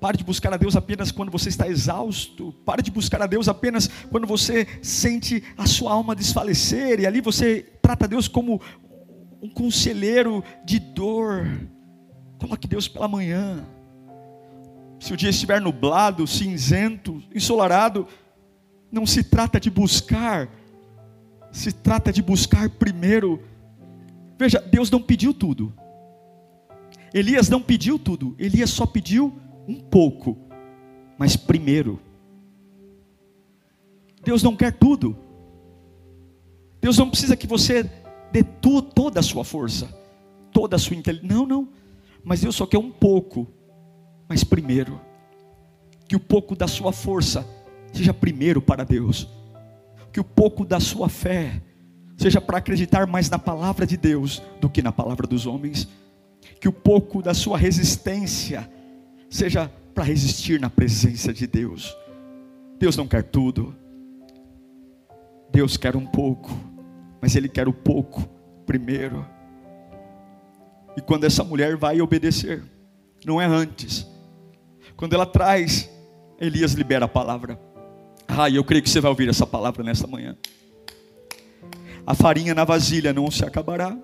Pare 0.01 0.17
de 0.17 0.23
buscar 0.23 0.55
a 0.55 0.57
Deus 0.57 0.77
apenas 0.77 1.11
quando 1.11 1.33
você 1.33 1.49
está 1.49 1.69
exausto. 1.69 2.53
Pare 2.65 2.81
de 2.81 2.93
buscar 2.93 3.21
a 3.21 3.27
Deus 3.27 3.49
apenas 3.49 3.89
quando 4.09 4.27
você 4.27 4.69
sente 4.81 5.43
a 5.59 5.67
sua 5.67 5.91
alma 5.91 6.15
desfalecer. 6.15 7.01
E 7.01 7.07
ali 7.07 7.21
você 7.21 7.67
trata 7.83 8.07
Deus 8.07 8.29
como 8.29 8.61
um 9.43 9.49
conselheiro 9.49 10.43
de 10.65 10.79
dor. 10.79 11.47
Coloque 12.39 12.69
Deus 12.69 12.89
pela 12.89 13.09
manhã. 13.09 13.67
Se 14.99 15.13
o 15.13 15.17
dia 15.17 15.31
estiver 15.31 15.61
nublado, 15.61 16.27
cinzento, 16.27 17.23
ensolarado, 17.35 18.07
não 18.93 19.07
se 19.07 19.25
trata 19.25 19.59
de 19.59 19.71
buscar 19.71 20.49
se 21.53 21.73
trata 21.73 22.13
de 22.13 22.23
buscar 22.23 22.69
primeiro. 22.71 23.43
Veja, 24.39 24.61
Deus 24.61 24.91
não 24.91 25.03
pediu 25.03 25.35
tudo. 25.35 25.73
Elias 27.13 27.49
não 27.49 27.61
pediu 27.61 27.99
tudo. 27.99 28.35
Elias 28.39 28.71
só 28.71 28.87
pediu 28.87 29.35
um 29.67 29.81
pouco. 29.81 30.39
Mas 31.19 31.37
primeiro. 31.37 32.01
Deus 34.25 34.43
não 34.43 34.57
quer 34.57 34.73
tudo. 34.73 35.17
Deus 36.81 36.97
não 36.97 37.11
precisa 37.11 37.37
que 37.37 37.47
você 37.47 37.91
dê 38.33 38.43
tu, 38.43 38.83
toda 38.83 39.21
a 39.21 39.23
sua 39.23 39.45
força, 39.45 39.89
toda 40.53 40.77
a 40.77 40.79
sua 40.79 40.97
inteligência. 40.97 41.35
Não, 41.35 41.47
não. 41.47 41.69
Mas 42.23 42.41
Deus 42.41 42.57
só 42.57 42.67
quer 42.67 42.79
um 42.79 42.91
pouco. 42.91 43.47
Mas 44.29 44.45
primeiro. 44.45 45.01
Que 46.09 46.17
o 46.17 46.21
pouco 46.21 46.57
da 46.57 46.67
sua 46.67 46.93
força 46.93 47.47
seja 47.93 48.13
primeiro 48.13 48.61
para 48.61 48.85
Deus 48.85 49.29
que 50.13 50.21
o 50.21 50.25
pouco 50.25 50.65
da 50.65 50.81
sua 50.81 51.09
fé 51.09 51.61
seja 52.17 52.41
para 52.41 52.59
acreditar 52.59 53.07
mais 53.07 53.31
na 53.31 53.39
palavra 53.39 53.87
de 53.87 53.97
Deus 53.97 54.43
do 54.61 54.69
que 54.69 54.83
na 54.83 54.93
palavra 54.93 55.27
dos 55.27 55.47
homens, 55.47 55.89
que 56.61 56.69
o 56.69 56.73
pouco 56.73 57.23
da 57.23 57.33
sua 57.33 57.57
resistência 57.57 58.71
seja 59.31 59.71
para 59.95 60.05
resistir 60.05 60.61
na 60.61 60.69
presença 60.69 61.33
de 61.33 61.47
Deus. 61.47 61.97
Deus 62.79 62.97
não 62.97 63.07
quer 63.07 63.23
tudo, 63.23 63.75
Deus 65.51 65.77
quer 65.77 65.97
um 65.97 66.07
pouco, 66.07 66.51
mas 67.21 67.37
Ele 67.37 67.49
quer 67.49 67.69
o 67.69 67.73
pouco 67.73 68.29
primeiro. 68.67 69.27
E 70.97 71.01
quando 71.01 71.25
essa 71.25 71.45
mulher 71.45 71.77
vai 71.77 72.01
obedecer, 72.01 72.63
não 73.25 73.41
é 73.41 73.47
antes, 73.47 74.07
quando 74.97 75.15
ela 75.15 75.27
traz, 75.27 75.91
Elias 76.41 76.73
libera 76.73 77.05
a 77.05 77.09
palavra. 77.09 77.59
Ah, 78.27 78.49
eu 78.49 78.65
creio 78.65 78.83
que 78.83 78.91
você 78.91 79.01
vai 79.01 79.11
ouvir 79.11 79.29
essa 79.29 79.47
palavra 79.47 79.83
nesta 79.83 80.07
manhã. 80.07 80.37
A 82.07 82.15
farinha 82.15 82.55
na 82.55 82.65
vasilha 82.65 83.13
não 83.13 83.31
se 83.31 83.45
acabará, 83.45 83.97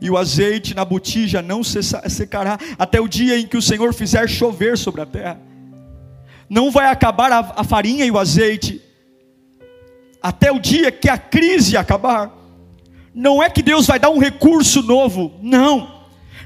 e 0.00 0.10
o 0.10 0.16
azeite 0.16 0.74
na 0.74 0.84
botija 0.84 1.40
não 1.40 1.62
secará, 1.62 2.58
até 2.76 3.00
o 3.00 3.06
dia 3.06 3.38
em 3.38 3.46
que 3.46 3.56
o 3.56 3.62
Senhor 3.62 3.94
fizer 3.94 4.28
chover 4.28 4.76
sobre 4.76 5.00
a 5.00 5.06
terra. 5.06 5.40
Não 6.48 6.70
vai 6.70 6.86
acabar 6.86 7.32
a 7.32 7.62
farinha 7.62 8.04
e 8.04 8.10
o 8.10 8.18
azeite, 8.18 8.82
até 10.22 10.52
o 10.52 10.58
dia 10.58 10.92
que 10.92 11.08
a 11.08 11.18
crise 11.18 11.76
acabar. 11.76 12.30
Não 13.14 13.42
é 13.42 13.50
que 13.50 13.62
Deus 13.62 13.86
vai 13.86 13.98
dar 13.98 14.10
um 14.10 14.18
recurso 14.18 14.82
novo, 14.82 15.32
não 15.42 16.01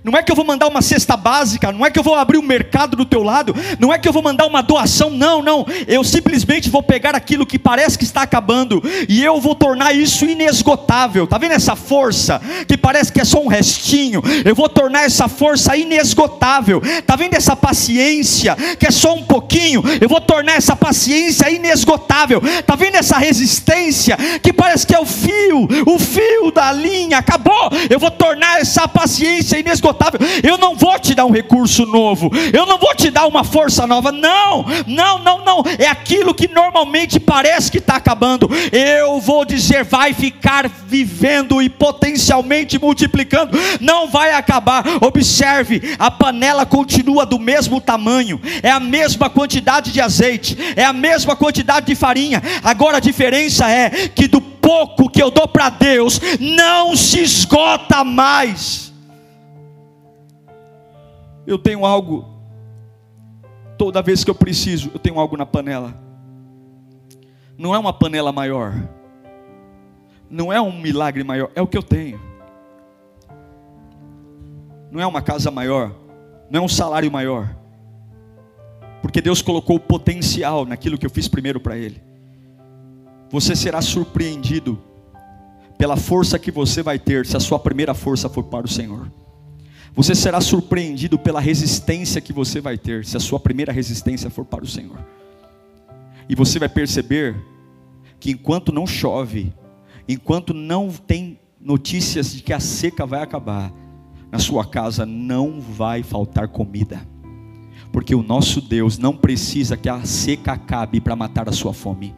não 0.07 0.17
é 0.17 0.23
que 0.23 0.31
eu 0.31 0.37
vou 0.37 0.45
mandar 0.45 0.69
uma 0.69 0.81
cesta 0.81 1.17
básica, 1.17 1.73
não 1.73 1.85
é 1.85 1.91
que 1.91 1.99
eu 1.99 2.03
vou 2.03 2.15
abrir 2.15 2.39
um 2.39 2.43
mercado 2.43 2.97
do 2.97 3.05
teu 3.05 3.25
lado, 3.25 3.53
não 3.81 3.93
é 3.93 3.99
que 3.99 4.07
eu 4.07 4.13
vou 4.13 4.23
mandar 4.23 4.47
uma 4.47 4.63
doação, 4.63 5.11
não, 5.11 5.43
não. 5.43 5.67
Eu 5.89 6.05
simplesmente 6.05 6.71
vou 6.71 6.81
pegar 6.81 7.17
aquilo 7.17 7.45
que 7.45 7.59
parece 7.59 7.99
que 7.99 8.05
está 8.05 8.23
acabando 8.23 8.81
e 9.09 9.25
eu 9.25 9.41
vou 9.41 9.57
tornar 9.57 9.93
isso 9.93 10.25
inesgotável. 10.25 11.27
Tá 11.27 11.39
vendo 11.39 11.53
essa 11.53 11.75
força 11.75 12.41
que 12.69 12.77
parece 12.77 13.13
que 13.13 13.21
é 13.21 13.25
só 13.25 13.43
um 13.43 13.49
restinho? 13.49 14.23
Eu 14.45 14.55
vou 14.55 14.69
tornar 14.69 15.03
essa 15.03 15.27
força 15.27 15.77
inesgotável. 15.77 16.81
Tá 17.05 17.17
vendo 17.17 17.35
essa 17.35 17.57
paciência 17.57 18.57
que 18.79 18.87
é 18.87 18.93
só 18.93 19.13
um 19.13 19.25
pouquinho? 19.25 19.83
Eu 20.01 20.09
vou 20.09 20.21
tornar 20.21 20.53
essa 20.53 20.77
paciência 20.77 21.51
inesgotável. 21.51 22.41
Tá 22.65 22.77
vendo 22.77 22.95
essa 22.95 23.19
resistência 23.19 24.17
que 24.41 24.53
parece 24.53 24.87
que 24.87 24.95
é 24.95 25.01
o 25.01 25.07
fio, 25.07 25.67
o 25.85 25.99
fio 25.99 26.53
da 26.53 26.71
linha 26.71 27.19
acabou? 27.19 27.71
Eu 27.91 27.99
vou 27.99 28.13
tornar 28.13 28.61
essa 28.61 28.87
paciência 28.87 29.59
inesgotável 29.59 29.96
eu 30.43 30.59
não 30.59 30.77
vou 30.77 30.99
te 30.99 31.15
dar 31.15 31.25
um 31.25 31.31
recurso 31.31 31.87
novo, 31.87 32.31
eu 32.53 32.67
não 32.67 32.79
vou 32.79 32.95
te 32.95 33.11
dar 33.11 33.27
uma 33.27 33.45
força 33.45 33.87
nova. 33.87 34.13
Não, 34.13 34.65
não, 34.87 35.19
não, 35.19 35.45
não. 35.45 35.63
É 35.79 35.87
aquilo 35.87 36.35
que 36.35 36.49
normalmente 36.49 37.19
parece 37.19 37.71
que 37.71 37.79
está 37.79 37.97
acabando. 37.97 38.49
Eu 38.73 39.21
vou 39.21 39.45
dizer, 39.45 39.85
vai 39.85 40.13
ficar 40.13 40.69
vivendo 40.69 41.61
e 41.63 41.69
potencialmente 41.69 42.79
multiplicando. 42.79 43.59
Não 43.81 44.09
vai 44.09 44.33
acabar. 44.33 44.85
Observe, 45.01 45.97
a 45.99 46.11
panela 46.11 46.67
continua 46.67 47.25
do 47.25 47.39
mesmo 47.39 47.81
tamanho, 47.81 48.41
é 48.63 48.71
a 48.71 48.81
mesma 48.81 49.31
quantidade 49.31 49.93
de 49.93 50.01
azeite, 50.01 50.57
é 50.77 50.85
a 50.85 50.93
mesma 50.93 51.37
quantidade 51.37 51.87
de 51.87 51.95
farinha. 51.95 52.43
Agora 52.63 52.99
a 52.99 53.01
diferença 53.01 53.71
é 53.71 53.91
que 53.91 54.27
do 54.27 54.41
pouco 54.41 55.09
que 55.09 55.23
eu 55.23 55.31
dou 55.31 55.47
para 55.47 55.69
Deus 55.69 56.21
não 56.41 56.97
se 56.97 57.21
esgota 57.21 58.03
mais 58.03 58.86
eu 61.47 61.59
tenho 61.59 61.87
algo, 61.87 62.25
toda 63.79 64.03
vez 64.03 64.25
que 64.25 64.31
eu 64.31 64.35
preciso, 64.35 64.91
eu 64.93 64.99
tenho 64.99 65.21
algo 65.21 65.37
na 65.37 65.47
panela. 65.47 65.95
Não 67.57 67.75
é 67.75 67.79
uma 67.79 67.93
panela 67.93 68.33
maior, 68.33 68.75
não 70.29 70.53
é 70.53 70.61
um 70.61 70.79
milagre 70.79 71.23
maior, 71.23 71.51
é 71.55 71.63
o 71.63 71.67
que 71.67 71.79
eu 71.79 71.83
tenho. 71.83 72.21
Não 74.91 75.01
é 75.01 75.07
uma 75.07 75.23
casa 75.23 75.51
maior, 75.51 75.95
não 76.51 76.61
é 76.61 76.65
um 76.65 76.69
salário 76.69 77.11
maior, 77.11 77.55
porque 79.01 79.21
Deus 79.21 79.41
colocou 79.41 79.77
o 79.77 79.81
potencial 79.81 80.65
naquilo 80.65 80.99
que 80.99 81.07
eu 81.07 81.11
fiz 81.11 81.29
primeiro 81.29 81.61
para 81.61 81.77
Ele. 81.77 82.03
Você 83.31 83.55
será 83.57 83.81
surpreendido 83.81 84.79
pela 85.79 85.97
força 85.97 86.39
que 86.39 86.51
você 86.51 86.83
vai 86.83 86.99
ter 86.99 87.27
se 87.27 87.37
a 87.37 87.41
sua 87.41 87.59
primeira 87.59 87.95
força 87.95 88.29
for 88.29 88.45
para 88.45 88.67
o 88.67 88.69
Senhor. 88.69 89.11
Você 89.97 90.15
será 90.15 90.43
surpreendido 90.43 91.19
pela 91.19 91.41
resistência 91.41 92.21
que 92.21 92.31
você 92.31 92.61
vai 92.61 92.77
ter, 92.77 93.07
se 93.07 93.17
a 93.17 93.21
sua 93.21 93.41
primeira 93.41 93.73
resistência 93.73 94.29
for 94.29 94.45
para 94.45 94.63
o 94.63 94.69
Senhor. 94.69 95.03
E 96.29 96.35
você 96.35 96.59
vai 96.59 96.69
perceber 96.69 97.35
que 98.21 98.31
enquanto 98.31 98.73
não 98.73 98.87
chove, 98.87 99.55
enquanto 100.07 100.53
não 100.53 100.91
tem 100.91 101.41
notícias 101.59 102.35
de 102.35 102.43
que 102.43 102.53
a 102.53 102.61
seca 102.61 103.07
vai 103.07 103.23
acabar, 103.23 103.73
na 104.31 104.39
sua 104.39 104.67
casa 104.67 105.07
não 105.07 105.63
vai 105.63 106.03
faltar 106.03 106.49
comida. 106.49 107.01
Porque 107.91 108.15
o 108.15 108.23
nosso 108.23 108.61
Deus 108.61 108.99
não 108.99 109.17
precisa 109.17 109.79
que 109.79 109.89
a 109.89 110.05
seca 110.05 110.53
acabe 110.53 111.01
para 111.01 111.17
matar 111.17 111.49
a 111.49 111.53
sua 111.53 111.73
fome. 111.73 112.15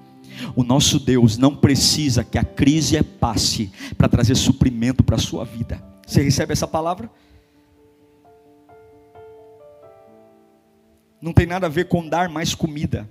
O 0.57 0.65
nosso 0.65 0.99
Deus 0.99 1.39
não 1.39 1.55
precisa 1.55 2.25
que 2.25 2.39
a 2.39 2.45
crise 2.45 3.01
passe 3.05 3.71
para 3.97 4.09
trazer 4.09 4.35
suprimento 4.35 5.05
para 5.05 5.15
a 5.15 5.21
sua 5.21 5.45
vida. 5.45 5.81
Você 6.05 6.23
recebe 6.23 6.53
essa 6.53 6.67
palavra? 6.67 7.09
Não 11.21 11.33
tem 11.33 11.47
nada 11.47 11.67
a 11.67 11.71
ver 11.71 11.89
com 11.89 12.09
dar 12.09 12.29
mais 12.29 12.55
comida. 12.55 13.09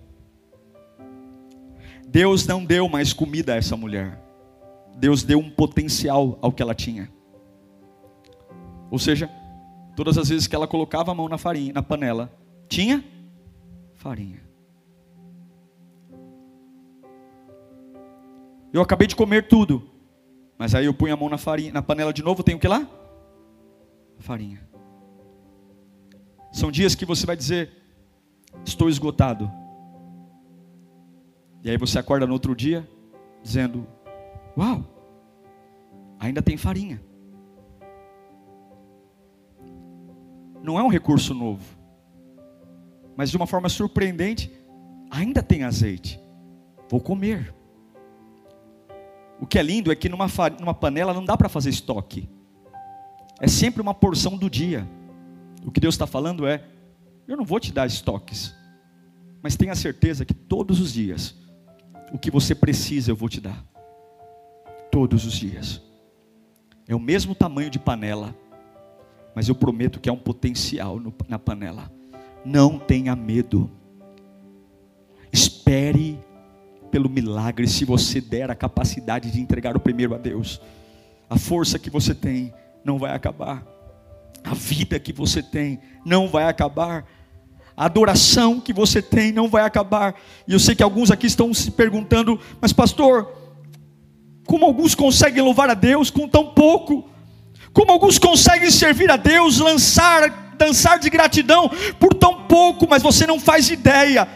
Deus 2.08 2.48
não 2.48 2.64
deu 2.64 2.88
mais 2.88 3.12
comida 3.12 3.54
a 3.54 3.58
essa 3.58 3.76
mulher. 3.76 4.22
Deus 4.96 5.24
deu 5.24 5.40
um 5.40 5.50
potencial 5.50 6.40
ao 6.42 6.52
que 6.52 6.62
ela 6.62 6.74
tinha. 6.74 7.12
Ou 8.90 8.98
seja, 8.98 9.30
todas 9.96 10.18
as 10.18 10.30
vezes 10.30 10.48
que 10.48 10.56
ela 10.56 10.68
colocava 10.68 11.12
a 11.12 11.16
mão 11.16 11.28
na 11.28 11.38
farinha, 11.38 11.74
na 11.74 11.84
panela, 11.84 12.32
tinha 12.70 13.04
farinha. 13.96 14.42
Eu 18.72 18.82
acabei 18.82 19.08
de 19.08 19.16
comer 19.16 19.48
tudo. 19.48 19.90
Mas 20.58 20.74
aí 20.74 20.86
eu 20.86 20.94
ponho 20.94 21.14
a 21.14 21.18
mão 21.18 21.30
na 21.30 21.38
farinha, 21.38 21.72
na 21.72 21.82
panela 21.82 22.12
de 22.12 22.24
novo, 22.24 22.42
tem 22.42 22.56
o 22.56 22.60
que 22.60 22.68
lá? 22.68 22.88
Farinha. 24.20 24.68
São 26.52 26.72
dias 26.72 26.96
que 26.96 27.06
você 27.06 27.26
vai 27.26 27.36
dizer: 27.36 27.72
Estou 28.66 28.90
esgotado. 28.90 29.52
E 31.64 31.70
aí 31.70 31.78
você 31.78 32.00
acorda 32.00 32.26
no 32.26 32.34
outro 32.34 32.56
dia 32.56 32.88
dizendo: 33.44 33.88
Uau, 34.58 34.84
ainda 36.20 36.42
tem 36.42 36.58
farinha. 36.58 37.02
Não 40.62 40.78
é 40.78 40.84
um 40.84 40.90
recurso 40.90 41.34
novo, 41.34 41.64
mas 43.16 43.30
de 43.32 43.38
uma 43.38 43.48
forma 43.48 43.70
surpreendente, 43.70 44.52
ainda 45.10 45.42
tem 45.42 45.64
azeite. 45.64 46.20
Vou 46.90 47.00
comer. 47.00 47.54
O 49.40 49.46
que 49.46 49.60
é 49.60 49.64
lindo 49.64 49.92
é 49.92 49.96
que 49.96 50.10
numa, 50.10 50.28
numa 50.60 50.74
panela 50.74 51.14
não 51.14 51.24
dá 51.24 51.38
para 51.38 51.48
fazer 51.48 51.70
estoque. 51.70 52.30
É 53.40 53.48
sempre 53.48 53.82
uma 53.82 53.94
porção 53.94 54.36
do 54.36 54.50
dia. 54.50 54.88
O 55.66 55.72
que 55.72 55.80
Deus 55.80 55.94
está 55.96 56.08
falando 56.08 56.48
é: 56.48 56.64
eu 57.28 57.38
não 57.38 57.46
vou 57.46 57.60
te 57.60 57.72
dar 57.72 57.86
estoques, 57.86 58.56
mas 59.42 59.56
tenha 59.56 59.76
certeza 59.76 60.26
que 60.26 60.34
todos 60.34 60.80
os 60.80 60.94
dias, 60.94 61.36
o 62.12 62.18
que 62.18 62.32
você 62.32 62.56
precisa 62.56 63.12
eu 63.12 63.16
vou 63.16 63.30
te 63.30 63.42
dar. 63.42 63.66
Todos 64.92 65.26
os 65.26 65.34
dias. 65.34 65.82
É 66.88 66.96
o 66.96 67.00
mesmo 67.00 67.36
tamanho 67.36 67.70
de 67.70 67.78
panela, 67.78 68.36
mas 69.36 69.48
eu 69.50 69.56
prometo 69.56 70.00
que 70.00 70.10
há 70.10 70.14
um 70.14 70.18
potencial 70.18 71.00
no, 71.00 71.14
na 71.28 71.38
panela. 71.38 71.92
Não 72.46 72.80
tenha 72.80 73.16
medo. 73.16 73.70
Espere 75.32 76.18
pelo 76.90 77.10
milagre 77.10 77.68
se 77.68 77.84
você 77.84 78.22
der 78.22 78.50
a 78.50 78.56
capacidade 78.56 79.30
de 79.30 79.40
entregar 79.42 79.76
o 79.76 79.80
primeiro 79.80 80.16
a 80.16 80.18
Deus. 80.18 80.62
A 81.30 81.38
força 81.38 81.78
que 81.78 81.90
você 81.90 82.16
tem 82.16 82.54
não 82.84 82.98
vai 82.98 83.14
acabar. 83.14 83.66
A 84.44 84.54
vida 84.54 84.98
que 84.98 85.12
você 85.12 85.44
tem 85.44 85.80
não 86.06 86.30
vai 86.30 86.46
acabar. 86.46 87.06
A 87.78 87.86
adoração 87.86 88.60
que 88.60 88.74
você 88.74 89.04
tem 89.04 89.32
não 89.32 89.48
vai 89.48 89.64
acabar. 89.64 90.16
E 90.48 90.54
eu 90.54 90.60
sei 90.60 90.74
que 90.74 90.82
alguns 90.82 91.12
aqui 91.12 91.28
estão 91.28 91.54
se 91.54 91.70
perguntando, 91.70 92.40
mas 92.60 92.74
pastor, 92.74 93.32
como 94.48 94.66
alguns 94.66 94.96
conseguem 94.96 95.44
louvar 95.44 95.70
a 95.70 95.76
Deus 95.76 96.10
com 96.10 96.28
tão 96.28 96.48
pouco? 96.48 97.08
Como 97.72 97.92
alguns 97.92 98.18
conseguem 98.18 98.72
servir 98.72 99.12
a 99.12 99.16
Deus, 99.16 99.60
lançar, 99.60 100.56
dançar 100.58 100.98
de 100.98 101.08
gratidão 101.12 101.70
por 102.00 102.16
tão 102.16 102.48
pouco, 102.48 102.88
mas 102.90 103.04
você 103.04 103.28
não 103.28 103.40
faz 103.40 103.70
ideia 103.70 104.28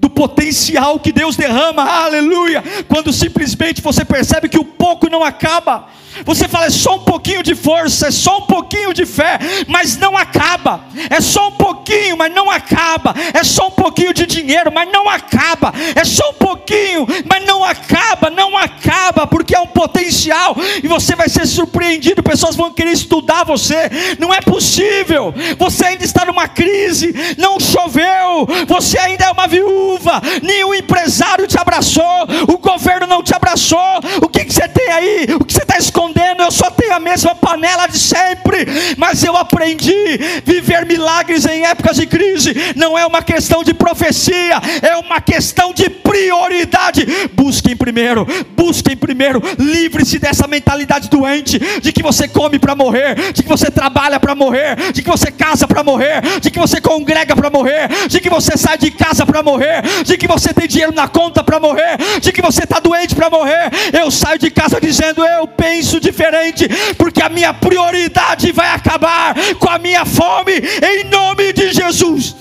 do 0.00 0.10
potencial 0.10 0.98
que 0.98 1.12
Deus 1.12 1.36
derrama, 1.36 1.82
aleluia, 1.82 2.62
quando 2.88 3.12
simplesmente 3.12 3.80
você 3.80 4.04
percebe 4.04 4.48
que 4.48 4.58
o 4.58 4.64
pouco 4.64 5.08
não 5.08 5.22
acaba. 5.22 5.88
Você 6.24 6.48
fala, 6.48 6.66
é 6.66 6.70
só 6.70 6.96
um 6.96 7.00
pouquinho 7.00 7.42
de 7.42 7.54
força, 7.54 8.08
é 8.08 8.10
só 8.10 8.38
um 8.38 8.42
pouquinho 8.42 8.92
de 8.92 9.06
fé, 9.06 9.38
mas 9.66 9.96
não 9.96 10.16
acaba. 10.16 10.84
É 11.10 11.20
só 11.20 11.48
um 11.48 11.52
pouquinho, 11.52 12.16
mas 12.16 12.32
não 12.32 12.50
acaba. 12.50 13.14
É 13.32 13.44
só 13.44 13.68
um 13.68 13.70
pouquinho 13.70 14.12
de 14.12 14.26
dinheiro, 14.26 14.70
mas 14.72 14.90
não 14.90 15.08
acaba. 15.08 15.72
É 15.94 16.04
só 16.04 16.30
um 16.30 16.34
pouquinho, 16.34 17.06
mas 17.28 17.44
não 17.44 17.64
acaba, 17.64 18.30
não 18.30 18.56
acaba, 18.56 19.26
porque 19.26 19.54
é 19.54 19.60
um 19.60 19.66
potencial 19.66 20.56
e 20.82 20.88
você 20.88 21.14
vai 21.14 21.28
ser 21.28 21.46
surpreendido. 21.46 22.22
Pessoas 22.22 22.56
vão 22.56 22.72
querer 22.72 22.92
estudar 22.92 23.44
você. 23.44 23.90
Não 24.18 24.32
é 24.32 24.40
possível. 24.40 25.34
Você 25.58 25.86
ainda 25.86 26.04
está 26.04 26.24
numa 26.24 26.48
crise, 26.48 27.14
não 27.36 27.60
choveu, 27.60 28.46
você 28.66 28.98
ainda 28.98 29.24
é 29.24 29.30
uma 29.30 29.46
viúva, 29.46 30.20
nenhum 30.42 30.74
empresário 30.74 31.46
te 31.46 31.58
abraçou, 31.58 32.26
o 32.48 32.58
governo 32.58 33.06
não 33.06 33.22
te 33.22 33.34
abraçou. 33.34 33.78
O 34.22 34.28
que, 34.28 34.44
que 34.44 34.52
você 34.52 34.68
tem 34.68 34.88
aí? 34.90 35.26
O 35.34 35.44
que 35.44 35.52
você 35.52 35.62
está 35.62 35.78
escondendo? 35.78 36.07
Eu 36.48 36.52
só 36.52 36.70
tenho 36.70 36.94
a 36.94 37.00
mesma 37.00 37.34
panela 37.34 37.86
de 37.86 37.98
sempre, 37.98 38.66
mas 38.96 39.22
eu 39.22 39.36
aprendi 39.36 40.16
viver 40.46 40.86
milagres 40.86 41.44
em 41.44 41.66
épocas 41.66 41.96
de 41.96 42.06
crise, 42.06 42.54
não 42.74 42.96
é 42.96 43.04
uma 43.04 43.22
questão 43.22 43.62
de 43.62 43.74
profecia, 43.74 44.58
é 44.80 44.96
uma 44.96 45.20
questão 45.20 45.74
de 45.74 45.90
prioridade. 45.90 47.06
Busquem 47.34 47.76
primeiro, 47.76 48.26
busquem 48.56 48.96
primeiro, 48.96 49.42
livre-se 49.58 50.18
dessa 50.18 50.46
mentalidade 50.46 51.10
doente 51.10 51.58
de 51.82 51.92
que 51.92 52.02
você 52.02 52.26
come 52.26 52.58
para 52.58 52.74
morrer, 52.74 53.32
de 53.34 53.42
que 53.42 53.48
você 53.48 53.70
trabalha 53.70 54.18
para 54.18 54.34
morrer, 54.34 54.92
de 54.92 55.02
que 55.02 55.10
você 55.10 55.30
casa 55.30 55.68
para 55.68 55.84
morrer, 55.84 56.22
de 56.40 56.50
que 56.50 56.58
você 56.58 56.80
congrega 56.80 57.36
para 57.36 57.50
morrer, 57.50 57.88
de 58.08 58.20
que 58.20 58.30
você 58.30 58.56
sai 58.56 58.78
de 58.78 58.90
casa 58.90 59.26
para 59.26 59.42
morrer, 59.42 59.82
de 60.02 60.16
que 60.16 60.26
você 60.26 60.54
tem 60.54 60.66
dinheiro 60.66 60.94
na 60.94 61.08
conta 61.08 61.44
para 61.44 61.60
morrer, 61.60 61.98
de 62.22 62.32
que 62.32 62.40
você 62.40 62.64
está 62.64 62.80
doente 62.80 63.14
para 63.14 63.28
morrer. 63.28 63.70
Eu 63.92 64.10
saio 64.10 64.38
de 64.38 64.50
casa 64.50 64.80
dizendo: 64.80 65.22
Eu 65.22 65.46
penso 65.46 65.87
isso 65.88 66.00
diferente, 66.00 66.68
porque 66.96 67.22
a 67.22 67.30
minha 67.30 67.54
prioridade 67.54 68.52
vai 68.52 68.68
acabar 68.68 69.34
com 69.58 69.70
a 69.70 69.78
minha 69.78 70.04
fome, 70.04 70.52
em 70.52 71.04
nome 71.08 71.52
de 71.54 71.72
Jesus. 71.72 72.36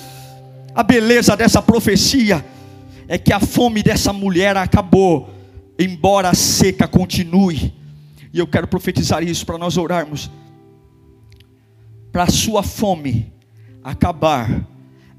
A 0.76 0.84
beleza 0.84 1.36
dessa 1.38 1.62
profecia 1.62 2.46
é 3.08 3.18
que 3.18 3.32
a 3.32 3.40
fome 3.40 3.82
dessa 3.82 4.12
mulher 4.12 4.58
acabou, 4.58 5.30
embora 5.80 6.30
a 6.30 6.34
seca 6.34 6.88
continue. 6.88 7.74
E 8.34 8.40
eu 8.40 8.46
quero 8.46 8.68
profetizar 8.68 9.24
isso 9.24 9.46
para 9.46 9.58
nós 9.58 9.78
orarmos. 9.78 10.30
Para 12.12 12.24
a 12.24 12.30
sua 12.30 12.62
fome 12.64 13.32
acabar, 13.82 14.68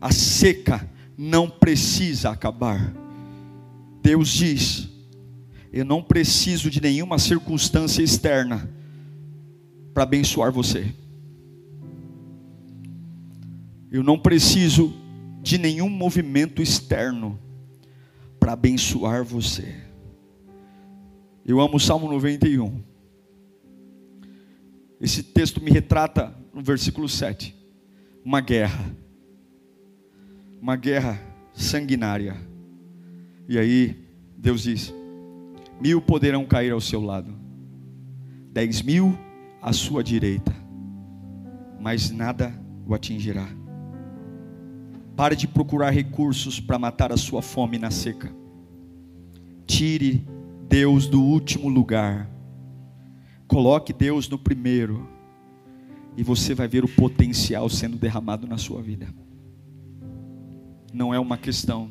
a 0.00 0.12
seca 0.12 0.86
não 1.16 1.48
precisa 1.48 2.30
acabar. 2.30 2.92
Deus 4.02 4.28
diz: 4.28 4.88
eu 5.78 5.84
não 5.84 6.02
preciso 6.02 6.68
de 6.68 6.80
nenhuma 6.80 7.20
circunstância 7.20 8.02
externa 8.02 8.68
para 9.94 10.02
abençoar 10.02 10.50
você. 10.50 10.92
Eu 13.88 14.02
não 14.02 14.18
preciso 14.18 14.92
de 15.40 15.56
nenhum 15.56 15.88
movimento 15.88 16.60
externo 16.60 17.38
para 18.40 18.54
abençoar 18.54 19.22
você. 19.22 19.72
Eu 21.46 21.60
amo 21.60 21.76
o 21.76 21.80
Salmo 21.80 22.10
91. 22.10 22.82
Esse 25.00 25.22
texto 25.22 25.62
me 25.62 25.70
retrata 25.70 26.36
no 26.52 26.60
versículo 26.60 27.08
7. 27.08 27.54
Uma 28.24 28.40
guerra. 28.40 28.84
Uma 30.60 30.74
guerra 30.74 31.22
sanguinária. 31.54 32.36
E 33.48 33.56
aí, 33.56 33.96
Deus 34.36 34.64
diz: 34.64 34.97
mil 35.80 36.00
poderão 36.00 36.44
cair 36.44 36.72
ao 36.72 36.80
seu 36.80 37.00
lado, 37.00 37.34
dez 38.52 38.82
mil 38.82 39.16
à 39.62 39.72
sua 39.72 40.02
direita, 40.02 40.54
mas 41.80 42.10
nada 42.10 42.52
o 42.86 42.94
atingirá. 42.94 43.48
Pare 45.16 45.34
de 45.34 45.48
procurar 45.48 45.90
recursos 45.90 46.60
para 46.60 46.78
matar 46.78 47.12
a 47.12 47.16
sua 47.16 47.42
fome 47.42 47.76
na 47.76 47.90
seca. 47.90 48.32
Tire 49.66 50.24
Deus 50.68 51.08
do 51.08 51.20
último 51.22 51.68
lugar. 51.68 52.30
Coloque 53.48 53.92
Deus 53.92 54.28
no 54.28 54.38
primeiro. 54.38 55.08
E 56.16 56.22
você 56.22 56.54
vai 56.54 56.68
ver 56.68 56.84
o 56.84 56.88
potencial 56.88 57.68
sendo 57.68 57.96
derramado 57.96 58.46
na 58.46 58.58
sua 58.58 58.80
vida. 58.80 59.08
Não 60.92 61.12
é 61.12 61.18
uma 61.18 61.36
questão 61.36 61.90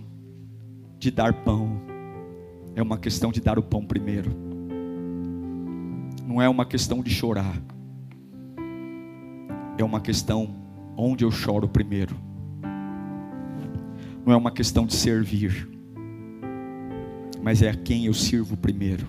de 0.97 1.11
dar 1.11 1.33
pão 1.33 1.81
é 2.77 2.81
uma 2.81 2.99
questão 2.99 3.31
de 3.31 3.41
dar 3.41 3.57
o 3.57 3.63
pão 3.63 3.83
primeiro. 3.83 4.31
Não 6.27 6.39
é 6.39 6.47
uma 6.47 6.63
questão 6.63 7.01
de 7.01 7.09
chorar. 7.09 7.59
É 9.79 9.83
uma 9.83 9.99
questão 9.99 10.55
onde 10.95 11.25
eu 11.25 11.31
choro 11.31 11.67
primeiro. 11.67 12.15
Não 14.23 14.31
é 14.31 14.37
uma 14.37 14.51
questão 14.51 14.85
de 14.85 14.93
servir. 14.93 15.67
Mas 17.41 17.63
é 17.63 17.69
a 17.71 17.73
quem 17.73 18.05
eu 18.05 18.13
sirvo 18.13 18.55
primeiro. 18.55 19.07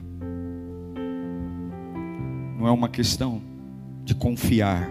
Não 2.59 2.67
é 2.67 2.71
uma 2.71 2.89
questão 2.89 3.43
de 4.03 4.15
confiar. 4.15 4.89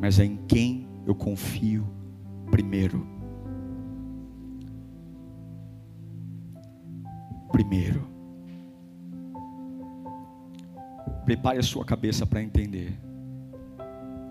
Mas 0.00 0.20
é 0.20 0.24
em 0.24 0.36
quem 0.46 0.86
eu 1.04 1.16
confio 1.16 1.84
primeiro. 2.48 3.04
Primeiro. 7.50 8.08
Prepare 11.24 11.58
a 11.58 11.62
sua 11.62 11.84
cabeça 11.84 12.26
para 12.26 12.42
entender. 12.42 12.98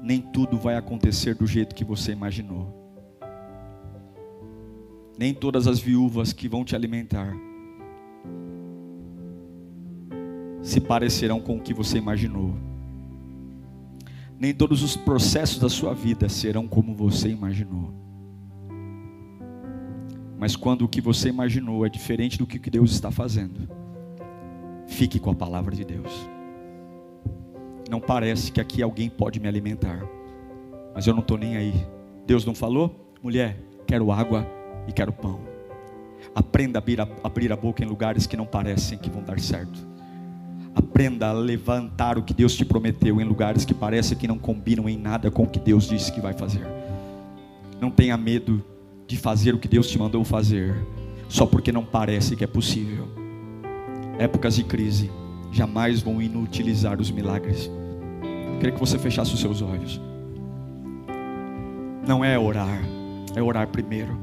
Nem 0.01 0.21
tudo 0.21 0.57
vai 0.57 0.75
acontecer 0.75 1.35
do 1.35 1.45
jeito 1.45 1.75
que 1.75 1.83
você 1.83 2.11
imaginou. 2.11 2.75
Nem 5.17 5.33
todas 5.33 5.67
as 5.67 5.79
viúvas 5.79 6.31
que 6.31 6.47
vão 6.47 6.63
te 6.63 6.75
alimentar 6.75 7.33
se 10.61 10.79
parecerão 10.79 11.41
com 11.41 11.57
o 11.57 11.61
que 11.61 11.73
você 11.73 11.97
imaginou. 11.97 12.53
Nem 14.37 14.53
todos 14.53 14.83
os 14.83 14.95
processos 14.95 15.59
da 15.59 15.67
sua 15.67 15.93
vida 15.93 16.29
serão 16.29 16.67
como 16.67 16.95
você 16.95 17.29
imaginou. 17.29 17.93
Mas 20.39 20.55
quando 20.55 20.83
o 20.83 20.87
que 20.87 21.01
você 21.01 21.27
imaginou 21.27 21.85
é 21.85 21.89
diferente 21.89 22.37
do 22.37 22.47
que 22.47 22.69
Deus 22.69 22.91
está 22.91 23.11
fazendo, 23.11 23.67
fique 24.87 25.19
com 25.19 25.31
a 25.31 25.35
palavra 25.35 25.75
de 25.75 25.83
Deus. 25.83 26.29
Não 27.89 27.99
parece 27.99 28.49
que 28.49 28.61
aqui 28.61 28.81
alguém 28.81 29.09
pode 29.09 29.37
me 29.37 29.49
alimentar, 29.49 30.01
mas 30.95 31.05
eu 31.05 31.13
não 31.13 31.21
estou 31.21 31.37
nem 31.37 31.57
aí. 31.57 31.73
Deus 32.25 32.45
não 32.45 32.55
falou? 32.55 33.13
Mulher, 33.21 33.59
quero 33.85 34.13
água 34.13 34.47
e 34.87 34.93
quero 34.93 35.11
pão. 35.11 35.41
Aprenda 36.33 36.79
a 36.79 36.81
abrir, 36.81 37.01
a 37.01 37.07
abrir 37.21 37.51
a 37.51 37.57
boca 37.57 37.83
em 37.83 37.87
lugares 37.87 38.25
que 38.25 38.37
não 38.37 38.45
parecem 38.45 38.97
que 38.97 39.09
vão 39.09 39.21
dar 39.21 39.39
certo. 39.41 39.85
Aprenda 40.73 41.27
a 41.27 41.33
levantar 41.33 42.17
o 42.17 42.23
que 42.23 42.33
Deus 42.33 42.55
te 42.55 42.63
prometeu 42.63 43.19
em 43.19 43.25
lugares 43.25 43.65
que 43.65 43.73
parecem 43.73 44.17
que 44.17 44.27
não 44.27 44.37
combinam 44.37 44.87
em 44.87 44.97
nada 44.97 45.29
com 45.29 45.43
o 45.43 45.47
que 45.47 45.59
Deus 45.59 45.89
disse 45.89 46.13
que 46.13 46.21
vai 46.21 46.31
fazer. 46.31 46.65
Não 47.81 47.91
tenha 47.91 48.15
medo 48.15 48.63
de 49.09 49.17
fazer 49.17 49.55
o 49.55 49.57
que 49.57 49.67
Deus 49.67 49.87
te 49.87 49.97
mandou 49.97 50.23
fazer, 50.23 50.75
só 51.27 51.43
porque 51.43 51.71
não 51.71 51.83
parece 51.83 52.35
que 52.35 52.43
é 52.43 52.47
possível. 52.47 53.07
Épocas 54.19 54.55
de 54.55 54.63
crise 54.63 55.09
jamais 55.51 55.99
vão 55.99 56.21
inutilizar 56.21 57.01
os 57.01 57.09
milagres. 57.09 57.71
Queria 58.59 58.71
que 58.71 58.79
você 58.79 58.99
fechasse 58.99 59.33
os 59.33 59.39
seus 59.39 59.63
olhos. 59.63 59.99
Não 62.07 62.23
é 62.23 62.37
orar, 62.37 62.83
é 63.35 63.41
orar 63.41 63.67
primeiro. 63.69 64.15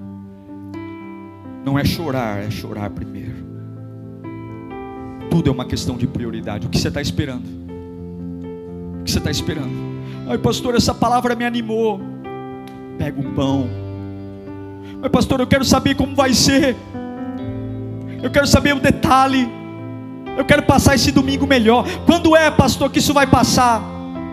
Não 1.64 1.76
é 1.76 1.84
chorar, 1.84 2.44
é 2.44 2.48
chorar 2.48 2.88
primeiro. 2.90 3.44
Tudo 5.28 5.50
é 5.50 5.52
uma 5.52 5.64
questão 5.64 5.96
de 5.96 6.06
prioridade. 6.06 6.68
O 6.68 6.70
que 6.70 6.78
você 6.78 6.86
está 6.86 7.00
esperando? 7.00 7.44
O 9.00 9.02
que 9.02 9.10
você 9.10 9.18
está 9.18 9.32
esperando? 9.32 9.74
Ai, 10.28 10.38
pastor, 10.38 10.76
essa 10.76 10.94
palavra 10.94 11.34
me 11.34 11.44
animou. 11.44 12.00
Pega 12.96 13.20
o 13.20 13.34
pão. 13.34 13.85
Mas, 15.00 15.10
pastor, 15.10 15.40
eu 15.40 15.46
quero 15.46 15.64
saber 15.64 15.94
como 15.94 16.14
vai 16.14 16.32
ser. 16.34 16.76
Eu 18.22 18.30
quero 18.30 18.46
saber 18.46 18.74
o 18.74 18.80
detalhe. 18.80 19.48
Eu 20.36 20.44
quero 20.44 20.62
passar 20.62 20.94
esse 20.94 21.10
domingo 21.12 21.46
melhor. 21.46 21.86
Quando 22.04 22.36
é, 22.36 22.50
pastor, 22.50 22.90
que 22.90 22.98
isso 22.98 23.14
vai 23.14 23.26
passar? 23.26 23.82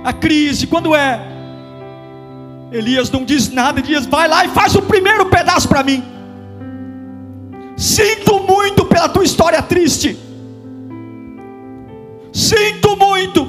A 0.03 0.11
crise, 0.11 0.68
quando 0.68 0.95
é? 0.95 1.34
Elias 2.72 3.11
não 3.11 3.24
diz 3.24 3.49
nada, 3.49 3.80
Elias 3.80 4.05
vai 4.07 4.28
lá 4.28 4.43
e 4.45 4.49
faz 4.49 4.76
o 4.76 4.82
primeiro 4.82 5.28
pedaço 5.28 5.68
para 5.68 5.84
mim. 5.84 6.03
Sinto 7.78 8.39
muito 8.39 8.84
pela 8.86 9.07
tua 9.07 9.24
história 9.24 9.61
triste. 9.61 10.18
Sinto 12.32 12.97
muito. 12.97 13.47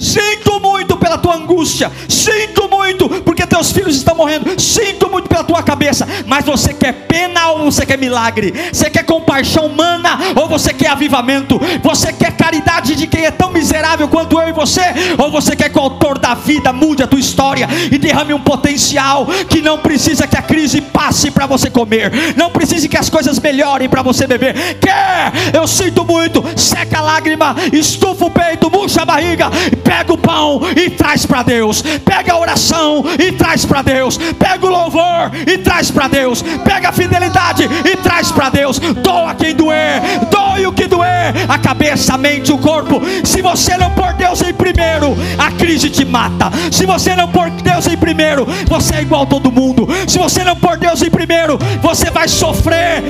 Sinto 0.00 0.58
muito 0.58 0.96
pela 0.96 1.18
tua 1.18 1.36
angústia. 1.36 1.92
Sinto 2.08 2.68
muito 2.70 3.06
porque 3.22 3.46
teus 3.46 3.70
filhos 3.70 3.96
estão 3.96 4.14
morrendo. 4.14 4.58
Sinto 4.58 5.10
muito 5.10 5.28
pela 5.28 5.44
tua 5.44 5.62
cabeça. 5.62 6.08
Mas 6.26 6.46
você 6.46 6.72
quer 6.72 6.92
pena 7.06 7.50
ou 7.50 7.70
você 7.70 7.84
quer 7.84 7.98
milagre? 7.98 8.54
Você 8.72 8.88
quer 8.88 9.04
compaixão 9.04 9.66
humana 9.66 10.18
ou 10.34 10.48
você 10.48 10.72
quer 10.72 10.88
avivamento? 10.88 11.60
Você 11.82 12.14
quer 12.14 12.34
caridade 12.34 12.96
de 12.96 13.06
quem 13.06 13.26
é 13.26 13.30
tão 13.30 13.50
miserável 13.50 14.08
quanto 14.08 14.40
eu 14.40 14.48
e 14.48 14.52
você? 14.52 14.80
Ou 15.18 15.30
você 15.30 15.54
quer 15.54 15.68
que 15.68 15.78
o 15.78 15.82
autor 15.82 16.18
da 16.18 16.34
vida 16.34 16.72
mude 16.72 17.02
a 17.02 17.06
tua 17.06 17.20
história 17.20 17.68
e 17.92 17.98
derrame 17.98 18.32
um 18.32 18.40
potencial 18.40 19.26
que 19.48 19.60
não 19.60 19.78
precisa 19.78 20.26
que 20.26 20.36
a 20.38 20.42
crise 20.42 20.80
passe 20.80 21.30
para 21.30 21.46
você 21.46 21.68
comer? 21.68 22.10
Não 22.36 22.50
precisa 22.50 22.88
que 22.88 22.96
as 22.96 23.10
coisas 23.10 23.38
melhorem 23.38 23.88
para 23.88 24.00
você 24.00 24.26
beber? 24.26 24.78
Quer? 24.80 25.32
Eu 25.52 25.66
sinto 25.66 26.06
muito. 26.06 26.42
Seca 26.56 26.98
a 26.98 27.02
lágrima, 27.02 27.54
estufa 27.70 28.24
o 28.24 28.30
peito, 28.30 28.70
murcha 28.70 29.02
a 29.02 29.04
barriga 29.04 29.50
pega 29.90 30.12
o 30.12 30.16
pão 30.16 30.60
e 30.76 30.88
traz 30.88 31.26
para 31.26 31.42
Deus, 31.42 31.82
pega 31.82 32.32
a 32.32 32.38
oração 32.38 33.02
e 33.18 33.32
traz 33.32 33.66
para 33.66 33.82
Deus, 33.82 34.16
pega 34.38 34.64
o 34.64 34.70
louvor 34.70 35.32
e 35.44 35.58
traz 35.58 35.90
para 35.90 36.06
Deus, 36.06 36.42
pega 36.62 36.90
a 36.90 36.92
fidelidade 36.92 37.64
e 37.84 37.96
traz 37.96 38.30
para 38.30 38.50
Deus, 38.50 38.78
doa 38.78 39.34
quem 39.34 39.52
doer, 39.52 40.00
doe 40.30 40.64
o 40.68 40.72
que 40.72 40.86
doer, 40.86 41.34
a 41.48 41.58
cabeça, 41.58 42.14
a 42.14 42.18
mente, 42.18 42.52
o 42.52 42.58
corpo. 42.58 43.02
Se 43.24 43.42
você 43.42 43.76
não 43.76 43.90
pôr 43.90 44.12
Deus 44.12 44.40
em 44.42 44.54
primeiro, 44.54 45.16
a 45.36 45.50
crise 45.50 45.90
te 45.90 46.04
mata. 46.04 46.52
Se 46.70 46.86
você 46.86 47.16
não 47.16 47.26
pôr 47.26 47.50
Deus 47.50 47.88
em 47.88 47.96
primeiro, 47.96 48.46
você 48.68 48.94
é 48.94 49.02
igual 49.02 49.24
a 49.24 49.26
todo 49.26 49.50
mundo. 49.50 49.88
Se 50.06 50.18
você 50.18 50.44
não 50.44 50.54
pôr 50.54 50.76
Deus 50.76 51.02
em 51.02 51.10
primeiro, 51.10 51.58
você 51.82 52.12
vai 52.12 52.28
sofrer. 52.28 53.02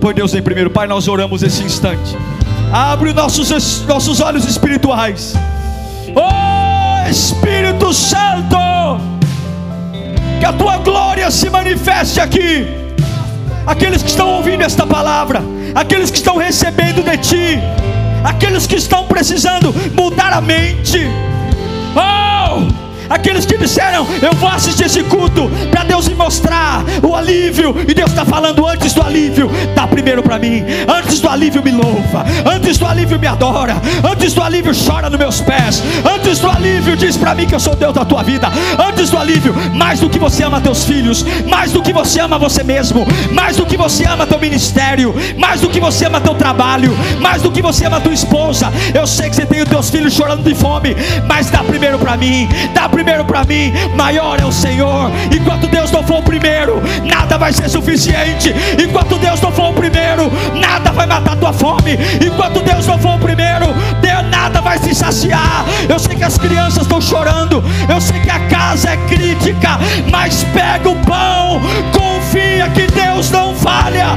Põe 0.00 0.14
Deus 0.14 0.32
em 0.34 0.42
primeiro, 0.42 0.70
Pai. 0.70 0.86
Nós 0.86 1.08
oramos 1.08 1.42
esse 1.42 1.64
instante. 1.64 2.16
Abre 2.72 3.08
os 3.08 3.14
nossos, 3.16 3.84
nossos 3.88 4.20
olhos 4.20 4.44
espirituais. 4.44 5.34
Oh 6.14 7.08
Espírito 7.08 7.92
Santo, 7.92 8.56
que 10.38 10.44
a 10.44 10.52
tua 10.52 10.78
glória 10.78 11.30
se 11.30 11.50
manifeste 11.50 12.20
aqui. 12.20 12.66
Aqueles 13.66 14.02
que 14.02 14.10
estão 14.10 14.28
ouvindo 14.28 14.62
esta 14.62 14.86
palavra, 14.86 15.42
aqueles 15.74 16.10
que 16.10 16.18
estão 16.18 16.36
recebendo 16.36 17.02
de 17.02 17.16
ti, 17.18 17.58
aqueles 18.24 18.66
que 18.66 18.76
estão 18.76 19.06
precisando 19.06 19.74
mudar 19.94 20.32
a 20.32 20.40
mente. 20.40 21.00
Oh! 21.96 22.19
Aqueles 23.10 23.44
que 23.44 23.58
disseram, 23.58 24.06
eu 24.22 24.32
vou 24.34 24.48
assistir 24.48 24.84
esse 24.84 25.02
culto 25.02 25.50
para 25.68 25.82
Deus 25.82 26.06
me 26.06 26.14
mostrar 26.14 26.84
o 27.02 27.16
alívio. 27.16 27.74
E 27.88 27.92
Deus 27.92 28.10
está 28.10 28.24
falando 28.24 28.64
antes 28.64 28.92
do 28.92 29.02
alívio, 29.02 29.50
dá 29.74 29.84
primeiro 29.84 30.22
para 30.22 30.38
mim. 30.38 30.64
Antes 30.86 31.18
do 31.18 31.28
alívio 31.28 31.60
me 31.60 31.72
louva. 31.72 32.24
Antes 32.46 32.78
do 32.78 32.86
alívio 32.86 33.18
me 33.18 33.26
adora. 33.26 33.74
Antes 34.08 34.32
do 34.32 34.40
alívio 34.40 34.72
chora 34.72 35.10
nos 35.10 35.18
meus 35.18 35.40
pés. 35.40 35.82
Antes 36.04 36.38
do 36.38 36.48
alívio 36.48 36.96
diz 36.96 37.16
para 37.16 37.34
mim 37.34 37.46
que 37.48 37.54
eu 37.54 37.58
sou 37.58 37.74
Deus 37.74 37.92
da 37.92 38.04
tua 38.04 38.22
vida. 38.22 38.48
Antes 38.78 39.10
do 39.10 39.18
alívio, 39.18 39.56
mais 39.74 39.98
do 39.98 40.08
que 40.08 40.18
você 40.20 40.44
ama 40.44 40.60
teus 40.60 40.84
filhos, 40.84 41.26
mais 41.48 41.72
do 41.72 41.82
que 41.82 41.92
você 41.92 42.20
ama 42.20 42.38
você 42.38 42.62
mesmo, 42.62 43.04
mais 43.32 43.56
do 43.56 43.66
que 43.66 43.76
você 43.76 44.04
ama 44.06 44.24
teu 44.24 44.38
ministério, 44.38 45.12
mais 45.36 45.60
do 45.60 45.68
que 45.68 45.80
você 45.80 46.06
ama 46.06 46.20
teu 46.20 46.36
trabalho, 46.36 46.96
mais 47.20 47.42
do 47.42 47.50
que 47.50 47.60
você 47.60 47.86
ama 47.86 48.00
tua 48.00 48.14
esposa. 48.14 48.72
Eu 48.94 49.04
sei 49.04 49.28
que 49.28 49.34
você 49.34 49.46
tem 49.46 49.62
os 49.62 49.68
teus 49.68 49.90
filhos 49.90 50.12
chorando 50.12 50.44
de 50.44 50.54
fome, 50.54 50.94
mas 51.26 51.50
dá 51.50 51.64
primeiro 51.64 51.98
para 51.98 52.16
mim. 52.16 52.48
Dá 52.72 52.88
primeiro 52.88 52.99
primeiro 53.00 53.24
para 53.24 53.44
mim, 53.44 53.72
maior 53.96 54.38
é 54.38 54.44
o 54.44 54.52
Senhor. 54.52 55.10
Enquanto 55.34 55.66
Deus 55.68 55.90
não 55.90 56.02
for 56.02 56.18
o 56.18 56.22
primeiro, 56.22 56.82
nada 57.02 57.38
vai 57.38 57.50
ser 57.50 57.66
suficiente. 57.70 58.54
Enquanto 58.78 59.16
Deus 59.16 59.40
não 59.40 59.50
for 59.50 59.70
o 59.70 59.72
primeiro, 59.72 60.30
nada 60.54 60.92
vai 60.92 61.06
matar 61.06 61.34
tua 61.36 61.50
fome. 61.50 61.98
Enquanto 62.20 62.60
Deus 62.60 62.86
não 62.86 62.98
for 62.98 63.14
o 63.14 63.18
primeiro, 63.18 63.68
Deus 64.02 64.28
nada 64.30 64.60
vai 64.60 64.76
se 64.78 64.94
saciar. 64.94 65.64
Eu 65.88 65.98
sei 65.98 66.14
que 66.14 66.24
as 66.24 66.36
crianças 66.36 66.82
estão 66.82 67.00
chorando, 67.00 67.64
eu 67.88 68.00
sei 68.02 68.20
que 68.20 68.28
a 68.28 68.40
casa 68.48 68.90
é 68.90 68.96
crítica, 69.08 69.78
mas 70.10 70.44
pega 70.52 70.90
o 70.90 70.96
pão, 70.96 71.58
confia 71.92 72.68
que 72.68 72.86
Deus 72.86 73.30
não 73.30 73.54
falha. 73.54 74.08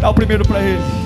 Dá 0.00 0.10
o 0.10 0.14
primeiro 0.14 0.44
para 0.44 0.60
ele. 0.60 1.05